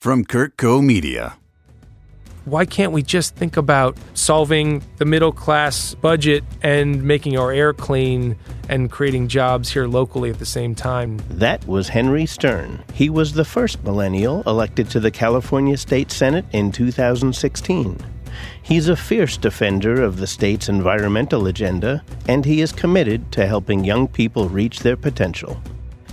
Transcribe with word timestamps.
from 0.00 0.24
Kurtco 0.24 0.80
Media. 0.80 1.36
Why 2.44 2.64
can't 2.64 2.92
we 2.92 3.02
just 3.02 3.34
think 3.34 3.56
about 3.56 3.98
solving 4.14 4.80
the 4.96 5.04
middle 5.04 5.32
class 5.32 5.94
budget 5.94 6.44
and 6.62 7.02
making 7.02 7.36
our 7.36 7.50
air 7.50 7.72
clean 7.72 8.36
and 8.68 8.90
creating 8.90 9.26
jobs 9.26 9.70
here 9.70 9.88
locally 9.88 10.30
at 10.30 10.38
the 10.38 10.46
same 10.46 10.74
time? 10.76 11.20
That 11.28 11.66
was 11.66 11.88
Henry 11.88 12.26
Stern. 12.26 12.84
He 12.94 13.10
was 13.10 13.32
the 13.32 13.44
first 13.44 13.82
millennial 13.82 14.42
elected 14.46 14.88
to 14.90 15.00
the 15.00 15.10
California 15.10 15.76
State 15.76 16.12
Senate 16.12 16.46
in 16.52 16.70
2016. 16.70 17.98
He's 18.62 18.88
a 18.88 18.96
fierce 18.96 19.36
defender 19.36 20.00
of 20.00 20.18
the 20.18 20.26
state's 20.28 20.68
environmental 20.68 21.48
agenda, 21.48 22.04
and 22.28 22.44
he 22.44 22.60
is 22.60 22.70
committed 22.70 23.32
to 23.32 23.48
helping 23.48 23.84
young 23.84 24.06
people 24.06 24.48
reach 24.48 24.80
their 24.80 24.96
potential. 24.96 25.60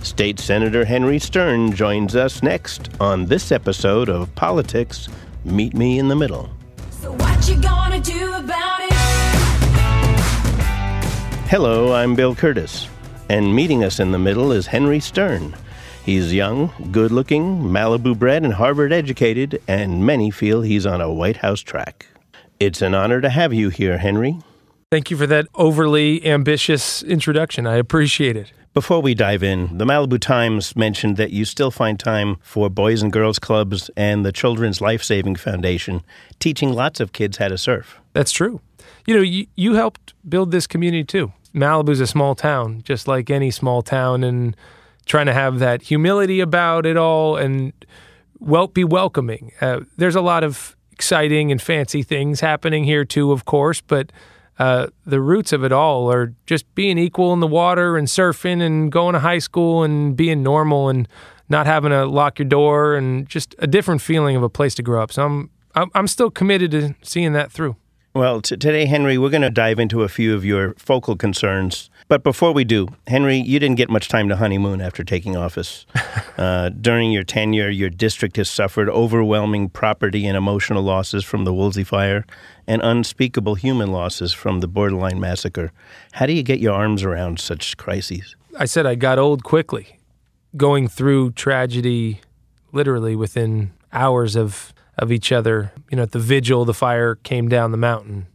State 0.02 0.38
Senator 0.38 0.84
Henry 0.84 1.18
Stern 1.18 1.72
joins 1.72 2.14
us 2.14 2.42
next 2.42 2.90
on 3.00 3.26
this 3.26 3.50
episode 3.50 4.08
of 4.08 4.34
Politics 4.34 5.08
Meet 5.44 5.74
Me 5.74 5.98
in 5.98 6.08
the 6.08 6.16
Middle. 6.16 6.50
So 6.90 7.12
what 7.12 7.48
you 7.48 7.60
gonna 7.60 8.00
do 8.00 8.34
about 8.34 8.80
it? 8.80 8.92
Hello, 11.48 11.92
I'm 11.92 12.14
Bill 12.14 12.34
Curtis, 12.34 12.88
and 13.28 13.54
meeting 13.54 13.84
us 13.84 14.00
in 14.00 14.12
the 14.12 14.18
middle 14.18 14.52
is 14.52 14.66
Henry 14.66 15.00
Stern. 15.00 15.54
He's 16.04 16.32
young, 16.32 16.72
good 16.92 17.10
looking, 17.10 17.62
Malibu 17.62 18.16
bred, 18.16 18.44
and 18.44 18.54
Harvard 18.54 18.92
educated, 18.92 19.60
and 19.66 20.06
many 20.06 20.30
feel 20.30 20.62
he's 20.62 20.86
on 20.86 21.00
a 21.00 21.12
White 21.12 21.38
House 21.38 21.60
track. 21.60 22.06
It's 22.60 22.80
an 22.80 22.94
honor 22.94 23.20
to 23.20 23.28
have 23.28 23.52
you 23.52 23.70
here, 23.70 23.98
Henry. 23.98 24.38
Thank 24.92 25.10
you 25.10 25.16
for 25.16 25.26
that 25.26 25.48
overly 25.56 26.24
ambitious 26.24 27.02
introduction. 27.02 27.66
I 27.66 27.74
appreciate 27.74 28.36
it. 28.36 28.52
Before 28.72 29.02
we 29.02 29.16
dive 29.16 29.42
in, 29.42 29.78
the 29.78 29.84
Malibu 29.84 30.20
Times 30.20 30.76
mentioned 30.76 31.16
that 31.16 31.32
you 31.32 31.44
still 31.44 31.72
find 31.72 31.98
time 31.98 32.36
for 32.40 32.70
Boys 32.70 33.02
and 33.02 33.12
Girls 33.12 33.40
Clubs 33.40 33.90
and 33.96 34.24
the 34.24 34.30
Children's 34.30 34.80
Life 34.80 35.02
Saving 35.02 35.34
Foundation, 35.34 36.02
teaching 36.38 36.72
lots 36.72 37.00
of 37.00 37.12
kids 37.12 37.38
how 37.38 37.48
to 37.48 37.58
surf. 37.58 37.98
That's 38.12 38.30
true. 38.30 38.60
You 39.08 39.16
know, 39.16 39.22
you, 39.22 39.48
you 39.56 39.74
helped 39.74 40.14
build 40.28 40.52
this 40.52 40.68
community 40.68 41.02
too. 41.02 41.32
Malibu's 41.52 41.98
a 41.98 42.06
small 42.06 42.36
town, 42.36 42.82
just 42.84 43.08
like 43.08 43.28
any 43.28 43.50
small 43.50 43.82
town, 43.82 44.22
and 44.22 44.54
trying 45.04 45.26
to 45.26 45.34
have 45.34 45.58
that 45.58 45.82
humility 45.82 46.38
about 46.38 46.86
it 46.86 46.96
all 46.96 47.36
and 47.36 47.72
well 48.38 48.68
be 48.68 48.84
welcoming. 48.84 49.50
Uh, 49.60 49.80
there's 49.96 50.14
a 50.14 50.20
lot 50.20 50.44
of 50.44 50.76
exciting 50.92 51.50
and 51.50 51.60
fancy 51.60 52.04
things 52.04 52.38
happening 52.38 52.84
here 52.84 53.04
too, 53.04 53.32
of 53.32 53.46
course, 53.46 53.80
but 53.80 54.12
uh, 54.58 54.88
the 55.04 55.20
roots 55.20 55.52
of 55.52 55.64
it 55.64 55.72
all 55.72 56.10
are 56.10 56.34
just 56.46 56.72
being 56.74 56.98
equal 56.98 57.32
in 57.32 57.40
the 57.40 57.46
water 57.46 57.96
and 57.96 58.08
surfing 58.08 58.62
and 58.62 58.90
going 58.90 59.12
to 59.12 59.20
high 59.20 59.38
school 59.38 59.82
and 59.82 60.16
being 60.16 60.42
normal 60.42 60.88
and 60.88 61.08
not 61.48 61.66
having 61.66 61.90
to 61.90 62.06
lock 62.06 62.38
your 62.38 62.48
door 62.48 62.94
and 62.94 63.28
just 63.28 63.54
a 63.58 63.66
different 63.66 64.00
feeling 64.00 64.34
of 64.34 64.42
a 64.42 64.48
place 64.48 64.74
to 64.74 64.82
grow 64.82 65.02
up. 65.02 65.12
So 65.12 65.24
I'm 65.24 65.50
I'm, 65.74 65.90
I'm 65.94 66.08
still 66.08 66.30
committed 66.30 66.70
to 66.70 66.94
seeing 67.02 67.34
that 67.34 67.52
through. 67.52 67.76
Well, 68.16 68.40
t- 68.40 68.56
today, 68.56 68.86
Henry, 68.86 69.18
we're 69.18 69.28
going 69.28 69.42
to 69.42 69.50
dive 69.50 69.78
into 69.78 70.02
a 70.02 70.08
few 70.08 70.34
of 70.34 70.42
your 70.42 70.72
focal 70.78 71.16
concerns. 71.16 71.90
But 72.08 72.22
before 72.22 72.52
we 72.52 72.64
do, 72.64 72.88
Henry, 73.06 73.36
you 73.36 73.58
didn't 73.58 73.76
get 73.76 73.90
much 73.90 74.08
time 74.08 74.30
to 74.30 74.36
honeymoon 74.36 74.80
after 74.80 75.04
taking 75.04 75.36
office. 75.36 75.84
uh, 76.38 76.70
during 76.70 77.12
your 77.12 77.24
tenure, 77.24 77.68
your 77.68 77.90
district 77.90 78.38
has 78.38 78.48
suffered 78.48 78.88
overwhelming 78.88 79.68
property 79.68 80.26
and 80.26 80.34
emotional 80.34 80.82
losses 80.82 81.26
from 81.26 81.44
the 81.44 81.52
Woolsey 81.52 81.84
fire 81.84 82.24
and 82.66 82.80
unspeakable 82.80 83.56
human 83.56 83.92
losses 83.92 84.32
from 84.32 84.60
the 84.60 84.66
borderline 84.66 85.20
massacre. 85.20 85.70
How 86.12 86.24
do 86.24 86.32
you 86.32 86.42
get 86.42 86.58
your 86.58 86.72
arms 86.72 87.02
around 87.02 87.38
such 87.38 87.76
crises? 87.76 88.34
I 88.58 88.64
said 88.64 88.86
I 88.86 88.94
got 88.94 89.18
old 89.18 89.44
quickly, 89.44 89.98
going 90.56 90.88
through 90.88 91.32
tragedy 91.32 92.22
literally 92.72 93.14
within 93.14 93.74
hours 93.92 94.36
of 94.36 94.72
of 94.98 95.12
each 95.12 95.32
other. 95.32 95.72
You 95.90 95.96
know, 95.96 96.02
at 96.04 96.12
the 96.12 96.18
vigil, 96.18 96.64
the 96.64 96.74
fire 96.74 97.16
came 97.16 97.48
down 97.48 97.70
the 97.70 97.76
mountain. 97.76 98.26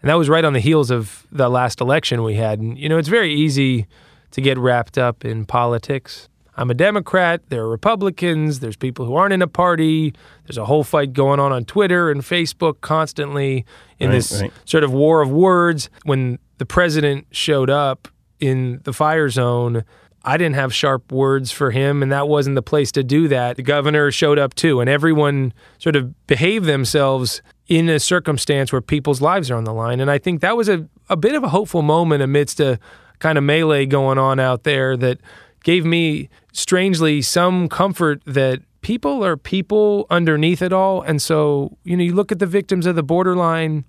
And 0.00 0.08
that 0.08 0.14
was 0.14 0.28
right 0.28 0.44
on 0.44 0.52
the 0.52 0.60
heels 0.60 0.90
of 0.90 1.26
the 1.32 1.48
last 1.48 1.80
election 1.80 2.22
we 2.22 2.34
had. 2.34 2.60
And, 2.60 2.78
you 2.78 2.88
know, 2.88 2.98
it's 2.98 3.08
very 3.08 3.34
easy 3.34 3.86
to 4.30 4.40
get 4.40 4.56
wrapped 4.58 4.96
up 4.96 5.24
in 5.24 5.44
politics. 5.44 6.28
I'm 6.56 6.70
a 6.70 6.74
Democrat. 6.74 7.40
There 7.50 7.62
are 7.62 7.68
Republicans. 7.68 8.60
There's 8.60 8.76
people 8.76 9.06
who 9.06 9.14
aren't 9.14 9.32
in 9.32 9.42
a 9.42 9.48
party. 9.48 10.12
There's 10.44 10.58
a 10.58 10.64
whole 10.64 10.84
fight 10.84 11.12
going 11.12 11.38
on 11.40 11.52
on 11.52 11.64
Twitter 11.64 12.10
and 12.10 12.20
Facebook 12.20 12.80
constantly 12.80 13.64
in 13.98 14.10
Right, 14.10 14.16
this 14.16 14.40
right. 14.40 14.52
sort 14.64 14.84
of 14.84 14.92
war 14.92 15.20
of 15.20 15.30
words. 15.30 15.88
When 16.04 16.38
the 16.58 16.66
president 16.66 17.26
showed 17.30 17.70
up 17.70 18.08
in 18.40 18.80
the 18.84 18.92
fire 18.92 19.28
zone, 19.28 19.84
I 20.24 20.36
didn't 20.36 20.56
have 20.56 20.74
sharp 20.74 21.12
words 21.12 21.52
for 21.52 21.70
him, 21.70 22.02
and 22.02 22.10
that 22.12 22.28
wasn't 22.28 22.56
the 22.56 22.62
place 22.62 22.92
to 22.92 23.02
do 23.02 23.28
that. 23.28 23.56
The 23.56 23.62
governor 23.62 24.10
showed 24.10 24.38
up 24.38 24.54
too, 24.54 24.80
and 24.80 24.90
everyone 24.90 25.52
sort 25.78 25.96
of 25.96 26.26
behaved 26.26 26.66
themselves 26.66 27.40
in 27.68 27.88
a 27.88 28.00
circumstance 28.00 28.72
where 28.72 28.80
people's 28.80 29.20
lives 29.20 29.50
are 29.50 29.56
on 29.56 29.64
the 29.64 29.72
line. 29.72 30.00
And 30.00 30.10
I 30.10 30.18
think 30.18 30.40
that 30.40 30.56
was 30.56 30.68
a, 30.68 30.88
a 31.08 31.16
bit 31.16 31.34
of 31.34 31.44
a 31.44 31.48
hopeful 31.48 31.82
moment 31.82 32.22
amidst 32.22 32.60
a 32.60 32.78
kind 33.18 33.38
of 33.38 33.44
melee 33.44 33.86
going 33.86 34.18
on 34.18 34.40
out 34.40 34.64
there 34.64 34.96
that 34.96 35.20
gave 35.64 35.84
me 35.84 36.28
strangely 36.52 37.20
some 37.22 37.68
comfort 37.68 38.22
that 38.24 38.60
people 38.80 39.24
are 39.24 39.36
people 39.36 40.06
underneath 40.08 40.62
it 40.62 40.72
all. 40.72 41.02
And 41.02 41.20
so, 41.20 41.76
you 41.84 41.96
know, 41.96 42.02
you 42.02 42.14
look 42.14 42.32
at 42.32 42.38
the 42.38 42.46
victims 42.46 42.86
of 42.86 42.96
the 42.96 43.02
borderline 43.02 43.84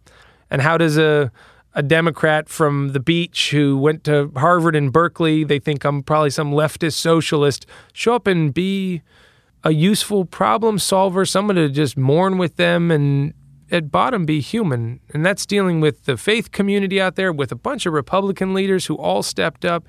and 0.50 0.61
how 0.61 0.78
does 0.78 0.97
a 0.97 1.31
a 1.79 1.81
Democrat 1.81 2.50
from 2.50 2.91
the 2.91 3.00
beach 3.00 3.51
who 3.51 3.78
went 3.78 4.03
to 4.03 4.29
Harvard 4.35 4.75
and 4.75 4.91
Berkeley, 4.91 5.45
they 5.45 5.59
think 5.59 5.85
I'm 5.85 6.03
probably 6.03 6.29
some 6.29 6.51
leftist 6.51 6.95
socialist, 6.95 7.66
show 7.94 8.16
up 8.16 8.28
and 8.28 8.53
be 8.53 9.01
a 9.63 9.72
useful 9.72 10.25
problem 10.25 10.78
solver, 10.78 11.25
someone 11.25 11.56
to 11.56 11.69
just 11.69 11.95
mourn 11.95 12.38
with 12.38 12.57
them 12.57 12.91
and 12.91 13.34
at 13.72 13.91
bottom 13.91 14.25
be 14.25 14.41
human. 14.41 15.00
And 15.13 15.25
that's 15.25 15.45
dealing 15.45 15.79
with 15.79 16.03
the 16.03 16.17
faith 16.17 16.51
community 16.51 17.00
out 17.00 17.16
there 17.16 17.31
with 17.31 17.50
a 17.50 17.56
bunch 17.56 17.85
of 17.85 17.94
Republican 17.94 18.53
leaders 18.53 18.88
who 18.88 18.96
all 18.96 19.23
stepped 19.23 19.63
up. 19.63 19.88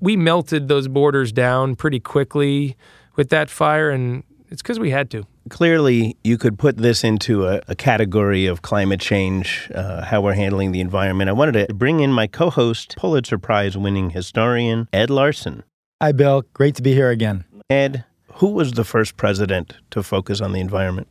We 0.00 0.16
melted 0.16 0.68
those 0.68 0.88
borders 0.88 1.32
down 1.32 1.76
pretty 1.76 2.00
quickly 2.00 2.78
with 3.14 3.28
that 3.28 3.50
fire, 3.50 3.90
and 3.90 4.24
it's 4.48 4.62
because 4.62 4.80
we 4.80 4.88
had 4.88 5.10
to. 5.10 5.26
Clearly, 5.48 6.16
you 6.24 6.38
could 6.38 6.58
put 6.58 6.76
this 6.76 7.04
into 7.04 7.46
a, 7.46 7.60
a 7.68 7.76
category 7.76 8.46
of 8.46 8.62
climate 8.62 9.00
change, 9.00 9.70
uh, 9.74 10.04
how 10.04 10.20
we're 10.20 10.34
handling 10.34 10.72
the 10.72 10.80
environment. 10.80 11.30
I 11.30 11.34
wanted 11.34 11.68
to 11.68 11.74
bring 11.74 12.00
in 12.00 12.12
my 12.12 12.26
co 12.26 12.50
host, 12.50 12.96
Pulitzer 12.96 13.38
Prize 13.38 13.76
winning 13.76 14.10
historian, 14.10 14.88
Ed 14.92 15.08
Larson. 15.08 15.62
Hi, 16.02 16.12
Bill. 16.12 16.42
Great 16.52 16.74
to 16.76 16.82
be 16.82 16.94
here 16.94 17.10
again. 17.10 17.44
Ed, 17.70 18.04
who 18.34 18.48
was 18.48 18.72
the 18.72 18.84
first 18.84 19.16
president 19.16 19.74
to 19.90 20.02
focus 20.02 20.40
on 20.40 20.52
the 20.52 20.60
environment? 20.60 21.08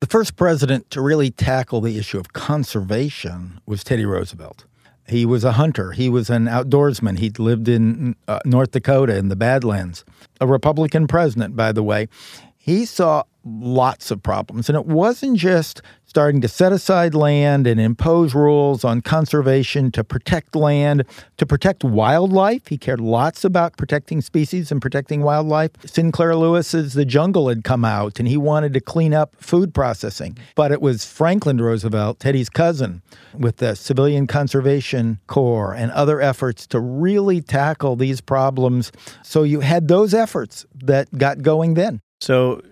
The 0.00 0.06
first 0.06 0.36
president 0.36 0.90
to 0.90 1.00
really 1.00 1.30
tackle 1.30 1.80
the 1.80 1.98
issue 1.98 2.18
of 2.18 2.32
conservation 2.32 3.60
was 3.66 3.84
Teddy 3.84 4.04
Roosevelt. 4.04 4.64
He 5.06 5.26
was 5.26 5.44
a 5.44 5.52
hunter. 5.52 5.92
He 5.92 6.08
was 6.08 6.30
an 6.30 6.46
outdoorsman. 6.46 7.18
He 7.18 7.30
lived 7.30 7.68
in 7.68 8.16
uh, 8.26 8.40
North 8.44 8.70
Dakota 8.70 9.16
in 9.16 9.28
the 9.28 9.36
Badlands. 9.36 10.04
A 10.40 10.46
Republican 10.46 11.06
president, 11.06 11.54
by 11.54 11.72
the 11.72 11.82
way. 11.82 12.08
He 12.64 12.86
saw 12.86 13.24
lots 13.44 14.10
of 14.10 14.22
problems. 14.22 14.70
And 14.70 14.78
it 14.78 14.86
wasn't 14.86 15.36
just 15.36 15.82
starting 16.06 16.40
to 16.40 16.48
set 16.48 16.72
aside 16.72 17.14
land 17.14 17.66
and 17.66 17.78
impose 17.78 18.34
rules 18.34 18.86
on 18.86 19.02
conservation 19.02 19.92
to 19.92 20.02
protect 20.02 20.56
land, 20.56 21.04
to 21.36 21.44
protect 21.44 21.84
wildlife. 21.84 22.68
He 22.68 22.78
cared 22.78 23.02
lots 23.02 23.44
about 23.44 23.76
protecting 23.76 24.22
species 24.22 24.72
and 24.72 24.80
protecting 24.80 25.20
wildlife. 25.20 25.72
Sinclair 25.84 26.34
Lewis's 26.36 26.94
The 26.94 27.04
Jungle 27.04 27.50
had 27.50 27.64
come 27.64 27.84
out 27.84 28.18
and 28.18 28.26
he 28.26 28.38
wanted 28.38 28.72
to 28.72 28.80
clean 28.80 29.12
up 29.12 29.36
food 29.36 29.74
processing. 29.74 30.38
But 30.54 30.72
it 30.72 30.80
was 30.80 31.04
Franklin 31.04 31.60
Roosevelt, 31.60 32.18
Teddy's 32.20 32.48
cousin, 32.48 33.02
with 33.34 33.58
the 33.58 33.74
Civilian 33.74 34.26
Conservation 34.26 35.20
Corps 35.26 35.74
and 35.74 35.92
other 35.92 36.18
efforts 36.18 36.66
to 36.68 36.80
really 36.80 37.42
tackle 37.42 37.94
these 37.94 38.22
problems. 38.22 38.90
So 39.22 39.42
you 39.42 39.60
had 39.60 39.88
those 39.88 40.14
efforts 40.14 40.64
that 40.76 41.12
got 41.18 41.42
going 41.42 41.74
then. 41.74 42.00
So, 42.24 42.62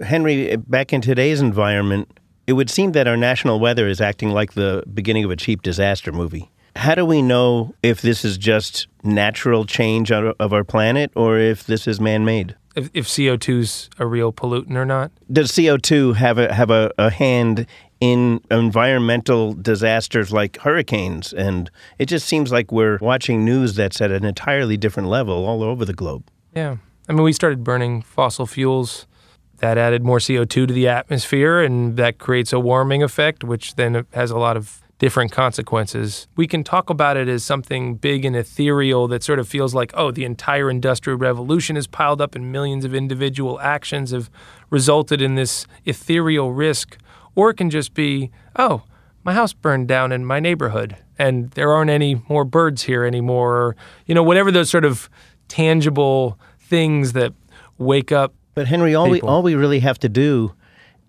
Henry, 0.00 0.56
back 0.56 0.92
in 0.92 1.00
today's 1.00 1.40
environment, 1.40 2.18
it 2.48 2.54
would 2.54 2.68
seem 2.68 2.90
that 2.92 3.06
our 3.06 3.16
national 3.16 3.60
weather 3.60 3.86
is 3.86 4.00
acting 4.00 4.30
like 4.30 4.54
the 4.54 4.82
beginning 4.92 5.22
of 5.22 5.30
a 5.30 5.36
cheap 5.36 5.62
disaster 5.62 6.10
movie. 6.10 6.50
How 6.74 6.96
do 6.96 7.06
we 7.06 7.22
know 7.22 7.72
if 7.84 8.02
this 8.02 8.24
is 8.24 8.36
just 8.36 8.88
natural 9.04 9.64
change 9.64 10.10
of 10.10 10.52
our 10.52 10.64
planet 10.64 11.12
or 11.14 11.38
if 11.38 11.66
this 11.68 11.86
is 11.86 12.00
man 12.00 12.24
made? 12.24 12.56
If, 12.74 12.90
if 12.94 13.06
CO2's 13.06 13.90
a 14.00 14.06
real 14.06 14.32
pollutant 14.32 14.74
or 14.74 14.84
not. 14.84 15.12
Does 15.32 15.52
CO2 15.52 16.16
have 16.16 16.38
a, 16.38 16.52
have 16.52 16.70
a, 16.70 16.90
a 16.98 17.10
hand 17.10 17.66
in 18.00 18.40
environmental 18.50 19.54
disasters 19.54 20.32
like 20.32 20.58
hurricanes? 20.58 21.32
And 21.32 21.70
it 22.00 22.06
just 22.06 22.26
seems 22.26 22.50
like 22.50 22.72
we're 22.72 22.98
watching 23.00 23.44
news 23.44 23.76
that's 23.76 24.00
at 24.00 24.10
an 24.10 24.24
entirely 24.24 24.76
different 24.76 25.08
level 25.08 25.46
all 25.46 25.62
over 25.62 25.84
the 25.84 25.94
globe. 25.94 26.24
Yeah. 26.52 26.78
I 27.08 27.12
mean, 27.12 27.22
we 27.22 27.32
started 27.32 27.62
burning 27.62 28.02
fossil 28.02 28.46
fuels. 28.46 29.06
That 29.58 29.78
added 29.78 30.02
more 30.02 30.18
CO2 30.18 30.48
to 30.48 30.66
the 30.66 30.88
atmosphere, 30.88 31.62
and 31.62 31.96
that 31.96 32.18
creates 32.18 32.52
a 32.52 32.60
warming 32.60 33.02
effect, 33.02 33.42
which 33.42 33.76
then 33.76 34.04
has 34.12 34.30
a 34.30 34.36
lot 34.36 34.56
of 34.56 34.82
different 34.98 35.30
consequences. 35.30 36.26
We 36.36 36.46
can 36.46 36.64
talk 36.64 36.90
about 36.90 37.16
it 37.16 37.28
as 37.28 37.44
something 37.44 37.96
big 37.96 38.24
and 38.24 38.34
ethereal 38.34 39.08
that 39.08 39.22
sort 39.22 39.38
of 39.38 39.48
feels 39.48 39.74
like, 39.74 39.92
oh, 39.94 40.10
the 40.10 40.24
entire 40.24 40.70
industrial 40.70 41.18
revolution 41.18 41.76
is 41.76 41.86
piled 41.86 42.20
up 42.20 42.34
and 42.34 42.50
millions 42.50 42.84
of 42.84 42.94
individual 42.94 43.60
actions 43.60 44.10
have 44.10 44.30
resulted 44.70 45.20
in 45.20 45.34
this 45.34 45.66
ethereal 45.84 46.52
risk. 46.52 46.96
Or 47.34 47.50
it 47.50 47.54
can 47.54 47.68
just 47.68 47.92
be, 47.92 48.30
oh, 48.56 48.82
my 49.22 49.34
house 49.34 49.52
burned 49.52 49.88
down 49.88 50.12
in 50.12 50.24
my 50.24 50.40
neighborhood 50.40 50.96
and 51.18 51.50
there 51.52 51.72
aren't 51.72 51.90
any 51.90 52.22
more 52.28 52.44
birds 52.44 52.82
here 52.84 53.04
anymore. 53.04 53.56
Or, 53.56 53.76
you 54.06 54.14
know, 54.14 54.22
whatever 54.22 54.50
those 54.50 54.70
sort 54.70 54.84
of 54.84 55.10
tangible 55.48 56.38
things 56.68 57.12
that 57.12 57.32
wake 57.78 58.12
up. 58.12 58.34
But 58.54 58.66
Henry, 58.66 58.94
all 58.94 59.10
we 59.10 59.20
all 59.20 59.42
we 59.42 59.54
really 59.54 59.80
have 59.80 59.98
to 60.00 60.08
do 60.08 60.54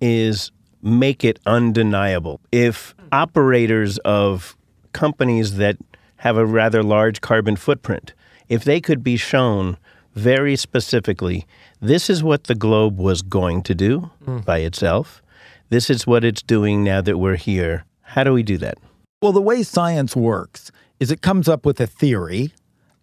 is 0.02 0.52
make 0.82 1.24
it 1.24 1.40
undeniable. 1.46 2.40
If 2.52 2.94
operators 3.12 3.98
of 4.00 4.56
companies 4.94 5.58
that 5.58 5.78
have 6.18 6.38
a 6.38 6.46
rather 6.46 6.84
large 6.84 7.22
carbon 7.22 7.56
footprint, 7.56 8.14
if 8.50 8.64
they 8.64 8.82
could 8.82 9.04
be 9.04 9.18
shown 9.18 9.78
very 10.14 10.56
specifically, 10.56 11.46
this 11.80 12.10
is 12.10 12.24
what 12.24 12.46
the 12.46 12.56
globe 12.56 12.98
was 12.98 13.22
going 13.22 13.62
to 13.64 13.76
do 13.76 14.10
hmm. 14.26 14.40
by 14.40 14.60
itself. 14.60 15.22
This 15.70 15.90
is 15.90 16.08
what 16.08 16.24
it's 16.24 16.42
doing 16.42 16.84
now 16.84 17.02
that 17.02 17.18
we're 17.18 17.36
here. 17.36 17.86
How 18.02 18.24
do 18.24 18.34
we 18.34 18.44
do 18.44 18.58
that? 18.60 18.78
Well, 19.22 19.34
the 19.34 19.42
way 19.42 19.64
science 19.64 20.16
works 20.16 20.72
is 21.00 21.12
it 21.12 21.22
comes 21.22 21.50
up 21.50 21.66
with 21.66 21.80
a 21.82 21.88
theory, 21.88 22.54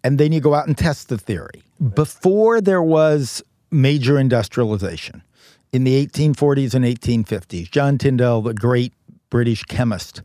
and 0.03 0.17
then 0.17 0.31
you 0.31 0.39
go 0.39 0.53
out 0.53 0.67
and 0.67 0.77
test 0.77 1.09
the 1.09 1.17
theory. 1.17 1.63
Before 1.93 2.61
there 2.61 2.83
was 2.83 3.43
major 3.71 4.17
industrialization 4.17 5.21
in 5.73 5.83
the 5.83 6.05
1840s 6.05 6.73
and 6.73 6.85
1850s, 6.85 7.69
John 7.69 7.97
Tyndall, 7.97 8.41
the 8.41 8.53
great 8.53 8.93
British 9.29 9.63
chemist, 9.63 10.21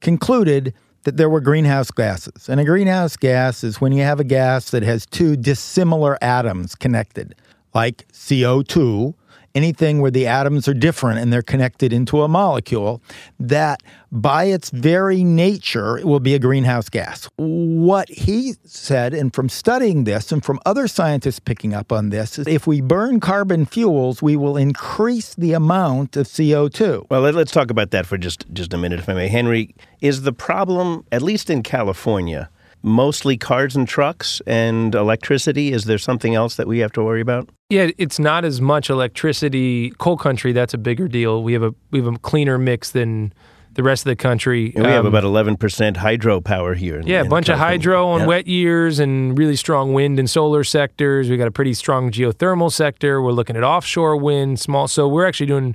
concluded 0.00 0.74
that 1.04 1.16
there 1.16 1.30
were 1.30 1.40
greenhouse 1.40 1.90
gases. 1.90 2.48
And 2.48 2.60
a 2.60 2.64
greenhouse 2.64 3.16
gas 3.16 3.64
is 3.64 3.80
when 3.80 3.92
you 3.92 4.02
have 4.02 4.20
a 4.20 4.24
gas 4.24 4.70
that 4.70 4.82
has 4.82 5.06
two 5.06 5.36
dissimilar 5.36 6.18
atoms 6.22 6.74
connected, 6.74 7.34
like 7.74 8.06
CO2, 8.12 9.14
anything 9.54 10.00
where 10.00 10.10
the 10.10 10.26
atoms 10.26 10.68
are 10.68 10.74
different 10.74 11.18
and 11.20 11.32
they're 11.32 11.42
connected 11.42 11.92
into 11.92 12.22
a 12.22 12.28
molecule, 12.28 13.02
that 13.38 13.82
by 14.10 14.44
its 14.44 14.70
very 14.70 15.24
nature 15.24 15.98
it 15.98 16.04
will 16.04 16.20
be 16.20 16.34
a 16.34 16.38
greenhouse 16.38 16.88
gas. 16.88 17.28
What 17.36 18.08
he 18.08 18.54
said, 18.64 19.14
and 19.14 19.34
from 19.34 19.48
studying 19.48 20.04
this 20.04 20.32
and 20.32 20.44
from 20.44 20.60
other 20.66 20.88
scientists 20.88 21.38
picking 21.38 21.74
up 21.74 21.92
on 21.92 22.10
this, 22.10 22.38
is 22.38 22.46
if 22.46 22.66
we 22.66 22.80
burn 22.80 23.20
carbon 23.20 23.66
fuels, 23.66 24.22
we 24.22 24.36
will 24.36 24.56
increase 24.56 25.34
the 25.34 25.52
amount 25.52 26.16
of 26.16 26.26
CO2. 26.26 27.06
Well, 27.10 27.20
let, 27.22 27.36
us 27.36 27.50
talk 27.50 27.70
about 27.70 27.90
that 27.90 28.06
for 28.06 28.18
just 28.18 28.46
just 28.52 28.74
a 28.74 28.78
minute, 28.78 29.00
if 29.00 29.08
I 29.08 29.14
may. 29.14 29.28
Henry, 29.28 29.74
is 30.00 30.22
the 30.22 30.32
problem, 30.32 31.04
at 31.12 31.22
least 31.22 31.48
in 31.48 31.62
California, 31.62 32.50
mostly 32.82 33.36
cars 33.36 33.76
and 33.76 33.86
trucks 33.88 34.40
and 34.46 34.94
electricity? 34.94 35.72
Is 35.72 35.84
there 35.84 35.98
something 35.98 36.34
else 36.34 36.56
that 36.56 36.66
we 36.66 36.78
have 36.80 36.92
to 36.92 37.02
worry 37.02 37.20
about? 37.20 37.48
Yeah, 37.70 37.90
it's 37.98 38.18
not 38.18 38.44
as 38.44 38.60
much 38.60 38.90
electricity. 38.90 39.90
Coal 39.98 40.16
country, 40.16 40.52
that's 40.52 40.74
a 40.74 40.78
bigger 40.78 41.08
deal. 41.08 41.42
We 41.42 41.52
have 41.54 41.62
a 41.62 41.74
we 41.90 42.00
have 42.02 42.12
a 42.14 42.18
cleaner 42.18 42.58
mix 42.58 42.90
than 42.90 43.32
the 43.74 43.82
rest 43.82 44.02
of 44.04 44.10
the 44.10 44.16
country. 44.16 44.70
And 44.76 44.84
we 44.84 44.92
have 44.92 45.06
Um, 45.06 45.14
about 45.14 45.24
11% 45.24 45.96
hydropower 45.96 46.76
here. 46.76 46.98
in- 46.98 47.06
Yeah, 47.06 47.20
a 47.20 47.24
in 47.24 47.30
bunch 47.30 47.48
of 47.48 47.58
hydro 47.58 48.06
on 48.06 48.20
Yeah. 48.20 48.26
wet 48.26 48.46
years 48.46 48.98
and 48.98 49.38
really 49.38 49.56
strong 49.56 49.94
wind 49.94 50.18
and 50.18 50.28
solar 50.28 50.62
sectors. 50.62 51.30
We 51.30 51.38
got 51.38 51.48
a 51.48 51.52
pretty 51.52 51.72
strong 51.72 52.10
geothermal 52.10 52.70
sector. 52.70 53.22
We're 53.22 53.32
looking 53.32 53.56
at 53.56 53.64
offshore 53.64 54.18
wind, 54.18 54.60
small. 54.60 54.88
So 54.88 55.08
we're 55.08 55.24
actually 55.24 55.46
doing 55.46 55.74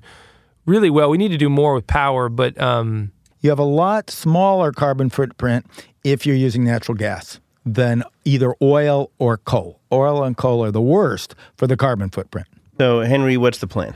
really 0.67 0.91
well. 0.91 1.09
We 1.09 1.17
need 1.17 1.29
to 1.31 1.37
do 1.37 1.49
more 1.49 1.73
with 1.73 1.87
power, 1.87 2.29
but 2.29 2.59
um, 2.61 3.11
You 3.41 3.49
have 3.51 3.59
a 3.59 3.63
lot 3.63 4.09
smaller 4.09 4.71
carbon 4.71 5.09
footprint 5.09 5.65
if 6.11 6.25
you're 6.25 6.35
using 6.35 6.63
natural 6.63 6.95
gas 6.97 7.39
than 7.65 8.03
either 8.23 8.55
oil 8.61 9.11
or 9.19 9.37
coal. 9.37 9.79
Oil 9.91 10.23
and 10.23 10.37
coal 10.37 10.63
are 10.63 10.71
the 10.71 10.81
worst 10.81 11.35
for 11.57 11.67
the 11.67 11.75
carbon 11.75 12.09
footprint. 12.09 12.47
So, 12.77 13.01
Henry, 13.01 13.37
what's 13.37 13.57
the 13.59 13.67
plan? 13.67 13.93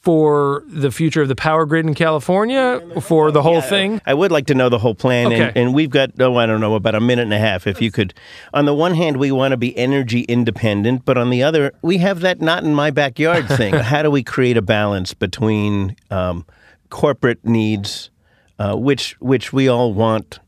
for 0.00 0.64
the 0.68 0.90
future 0.90 1.20
of 1.22 1.28
the 1.28 1.36
power 1.36 1.66
grid 1.66 1.86
in 1.86 1.94
California, 1.94 2.80
for 3.02 3.30
the 3.30 3.42
whole 3.42 3.60
thing. 3.60 4.00
I 4.06 4.14
would 4.14 4.32
like 4.32 4.46
to 4.46 4.54
know 4.54 4.68
the 4.70 4.78
whole 4.78 4.94
plan, 4.94 5.30
and, 5.30 5.42
Okay. 5.42 5.60
and 5.60 5.74
we've 5.74 5.90
got 5.90 6.10
oh 6.18 6.36
I 6.36 6.46
don't 6.46 6.60
know 6.60 6.74
about 6.74 6.94
a 6.94 7.00
minute 7.00 7.22
and 7.22 7.32
a 7.34 7.38
half. 7.38 7.66
If 7.66 7.80
you 7.82 7.92
could, 7.92 8.14
on 8.54 8.64
the 8.64 8.74
one 8.74 8.94
hand, 8.94 9.18
we 9.18 9.30
want 9.30 9.52
to 9.52 9.56
be 9.58 9.76
energy 9.78 10.22
independent, 10.22 11.04
but 11.04 11.18
on 11.18 11.28
the 11.30 11.42
other, 11.42 11.72
we 11.82 11.98
have 11.98 12.20
that 12.20 12.40
not 12.40 12.64
in 12.64 12.74
my 12.74 12.90
backyard 12.90 13.46
thing. 13.60 13.74
How 13.74 14.02
do 14.02 14.10
we 14.10 14.22
create 14.24 14.56
a 14.56 14.62
balance 14.62 15.12
between 15.14 15.94
um, 16.10 16.46
corporate 16.88 17.44
needs, 17.44 18.10
uh, 18.58 18.74
which 18.74 19.12
which 19.20 19.52
we 19.52 19.68
all 19.68 19.92
want 19.92 20.40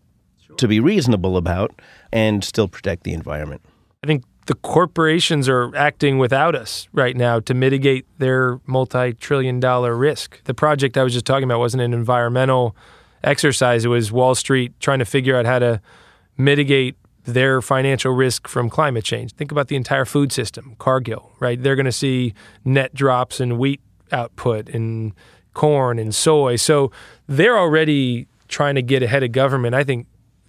to 0.58 0.68
be 0.68 0.80
reasonable 0.80 1.36
about, 1.36 1.80
and 2.12 2.44
still 2.44 2.68
protect 2.68 3.04
the 3.04 3.12
environment? 3.12 3.62
I 4.02 4.06
think 4.06 4.24
the 4.46 4.54
corporations 4.54 5.48
are 5.48 5.74
acting 5.74 6.18
without 6.18 6.54
us 6.54 6.88
right 6.92 7.16
now 7.16 7.40
to 7.40 7.54
mitigate 7.54 8.06
their 8.18 8.60
multi 8.66 9.14
trillion 9.14 9.60
dollar 9.60 9.96
risk. 9.96 10.42
The 10.44 10.54
project 10.54 10.98
I 10.98 11.02
was 11.02 11.12
just 11.12 11.24
talking 11.24 11.44
about 11.44 11.58
wasn't 11.58 11.82
an 11.82 11.94
environmental 11.94 12.76
exercise, 13.22 13.84
it 13.84 13.88
was 13.88 14.12
Wall 14.12 14.34
Street 14.34 14.78
trying 14.80 14.98
to 14.98 15.04
figure 15.04 15.36
out 15.36 15.46
how 15.46 15.58
to 15.58 15.80
mitigate 16.36 16.96
their 17.24 17.62
financial 17.62 18.12
risk 18.12 18.46
from 18.46 18.68
climate 18.68 19.04
change. 19.04 19.32
Think 19.32 19.50
about 19.50 19.68
the 19.68 19.76
entire 19.76 20.04
food 20.04 20.30
system, 20.30 20.76
Cargill, 20.78 21.32
right? 21.40 21.60
They're 21.62 21.76
going 21.76 21.86
to 21.86 21.92
see 21.92 22.34
net 22.64 22.94
drops 22.94 23.40
in 23.40 23.56
wheat 23.56 23.80
output 24.12 24.68
and 24.68 25.14
corn 25.54 25.98
and 25.98 26.14
soy. 26.14 26.56
So 26.56 26.92
they're 27.26 27.56
already 27.56 28.28
trying 28.48 28.74
to 28.74 28.82
get 28.82 29.02
ahead 29.02 29.22
of 29.22 29.32
government. 29.32 29.74
I 29.74 29.84
think 29.84 30.06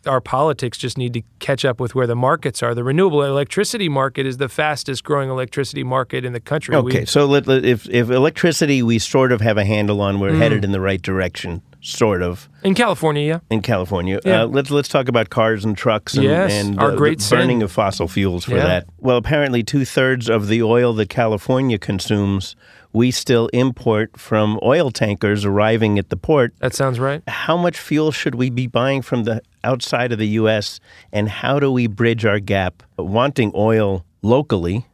our 0.08 0.22
politics 0.22 0.78
just 0.78 0.98
need 0.98 1.14
to 1.14 1.22
catch 1.40 1.66
up 1.66 1.80
with 1.80 1.96
where 1.96 2.08
the 2.08 2.16
markets 2.16 2.62
are. 2.64 2.74
The 2.76 2.84
renewable 2.84 3.24
electricity 3.24 3.90
market 3.90 4.26
is 4.26 4.38
the 4.38 4.50
fastest 4.50 5.04
growing 5.04 5.30
electricity 5.30 5.84
market 5.84 6.26
in 6.26 6.34
the 6.34 6.40
country. 6.40 6.80
We- 6.82 6.92
Okay, 6.92 7.06
so 7.06 7.26
let, 7.26 7.48
let- 7.48 7.66
if 7.66 7.88
if 7.90 8.10
electricity 8.10 8.82
we 8.84 9.00
sort 9.00 9.32
of 9.32 9.42
have 9.42 9.58
a 9.58 9.66
handle 9.66 10.02
on, 10.02 10.16
Mm. 10.16 10.20
we're 10.20 10.36
headed 10.36 10.64
in 10.64 10.72
the 10.72 10.80
right 10.82 11.02
direction, 11.02 11.62
sort 11.82 12.22
of. 12.22 12.48
in 12.64 12.74
California, 12.76 13.24
yeah. 13.24 13.40
in 13.50 13.62
California. 13.62 14.20
Yeah. 14.26 14.44
Uh, 14.44 14.48
let's 14.48 14.72
let's 14.72 14.90
talk 14.90 15.08
about 15.08 15.30
cars 15.30 15.66
and 15.66 15.78
trucks 15.78 16.14
and, 16.16 16.24
Yes, 16.24 16.52
and 16.54 16.80
our 16.80 16.92
uh, 16.92 16.96
great 16.96 17.20
the 17.20 17.30
burning 17.36 17.58
sin. 17.60 17.64
of 17.64 17.72
fossil 17.72 18.08
fuels 18.08 18.46
for 18.46 18.56
Yeah. 18.58 18.64
that. 18.66 18.86
Well, 19.00 19.18
apparently 19.18 19.64
two 19.64 19.86
thirds 19.86 20.30
of 20.30 20.48
the 20.48 20.62
oil 20.64 20.94
that 20.94 21.10
California 21.10 21.78
consumes, 21.78 22.56
we 22.96 23.12
still 23.12 23.48
import 23.48 24.18
from 24.18 24.58
oil 24.64 24.90
tankers 24.90 25.44
arriving 25.44 26.00
at 26.00 26.10
the 26.10 26.16
port. 26.16 26.54
That 26.60 26.74
sounds 26.74 26.98
right. 26.98 27.22
How 27.28 27.58
much 27.58 27.78
fuel 27.78 28.14
should 28.14 28.36
we 28.36 28.50
be 28.50 28.68
buying 28.68 29.02
from 29.02 29.26
the 29.26 29.42
outside 29.66 30.14
of 30.14 30.18
the 30.18 30.30
U.S. 30.30 30.80
and 31.12 31.28
how 31.28 31.60
do 31.60 31.70
we 31.70 31.88
bridge 31.88 32.24
our 32.26 32.40
gap, 32.40 32.84
wanting 32.98 33.52
oil 33.54 34.06
locally, 34.22 34.86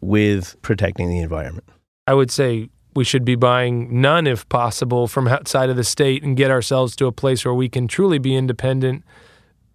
with 0.00 0.60
protecting 0.62 1.08
the 1.08 1.20
environment? 1.20 1.68
I 2.08 2.14
would 2.14 2.32
say 2.32 2.68
we 2.96 3.04
should 3.04 3.24
be 3.24 3.36
buying 3.36 4.00
none 4.00 4.26
if 4.26 4.48
possible 4.48 5.06
from 5.06 5.28
outside 5.28 5.70
of 5.70 5.76
the 5.76 5.84
state 5.84 6.24
and 6.24 6.36
get 6.36 6.50
ourselves 6.50 6.96
to 6.96 7.06
a 7.06 7.12
place 7.12 7.44
where 7.44 7.54
we 7.54 7.68
can 7.68 7.86
truly 7.86 8.18
be 8.18 8.34
independent. 8.34 9.04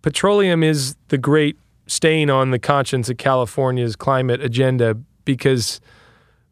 Petroleum 0.01 0.61
is 0.61 0.97
the 1.07 1.17
great 1.17 1.57
stain 1.87 2.29
on 2.29 2.51
the 2.51 2.59
conscience 2.59 3.09
of 3.09 3.15
California's 3.15 3.95
climate 3.95 4.41
agenda 4.41 4.95
because 5.23 5.79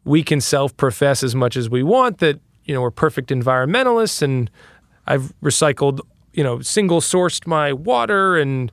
we 0.03 0.23
can 0.23 0.41
self-profess 0.41 1.23
as 1.23 1.35
much 1.35 1.57
as 1.57 1.69
we 1.69 1.83
want 1.83 2.19
that 2.19 2.39
you 2.65 2.73
know 2.73 2.81
we're 2.81 2.91
perfect 2.91 3.29
environmentalists 3.29 4.21
and 4.21 4.49
I've 5.07 5.33
recycled 5.41 5.99
you 6.33 6.43
know 6.43 6.61
single 6.61 7.01
sourced 7.01 7.47
my 7.47 7.73
water 7.73 8.37
and 8.37 8.71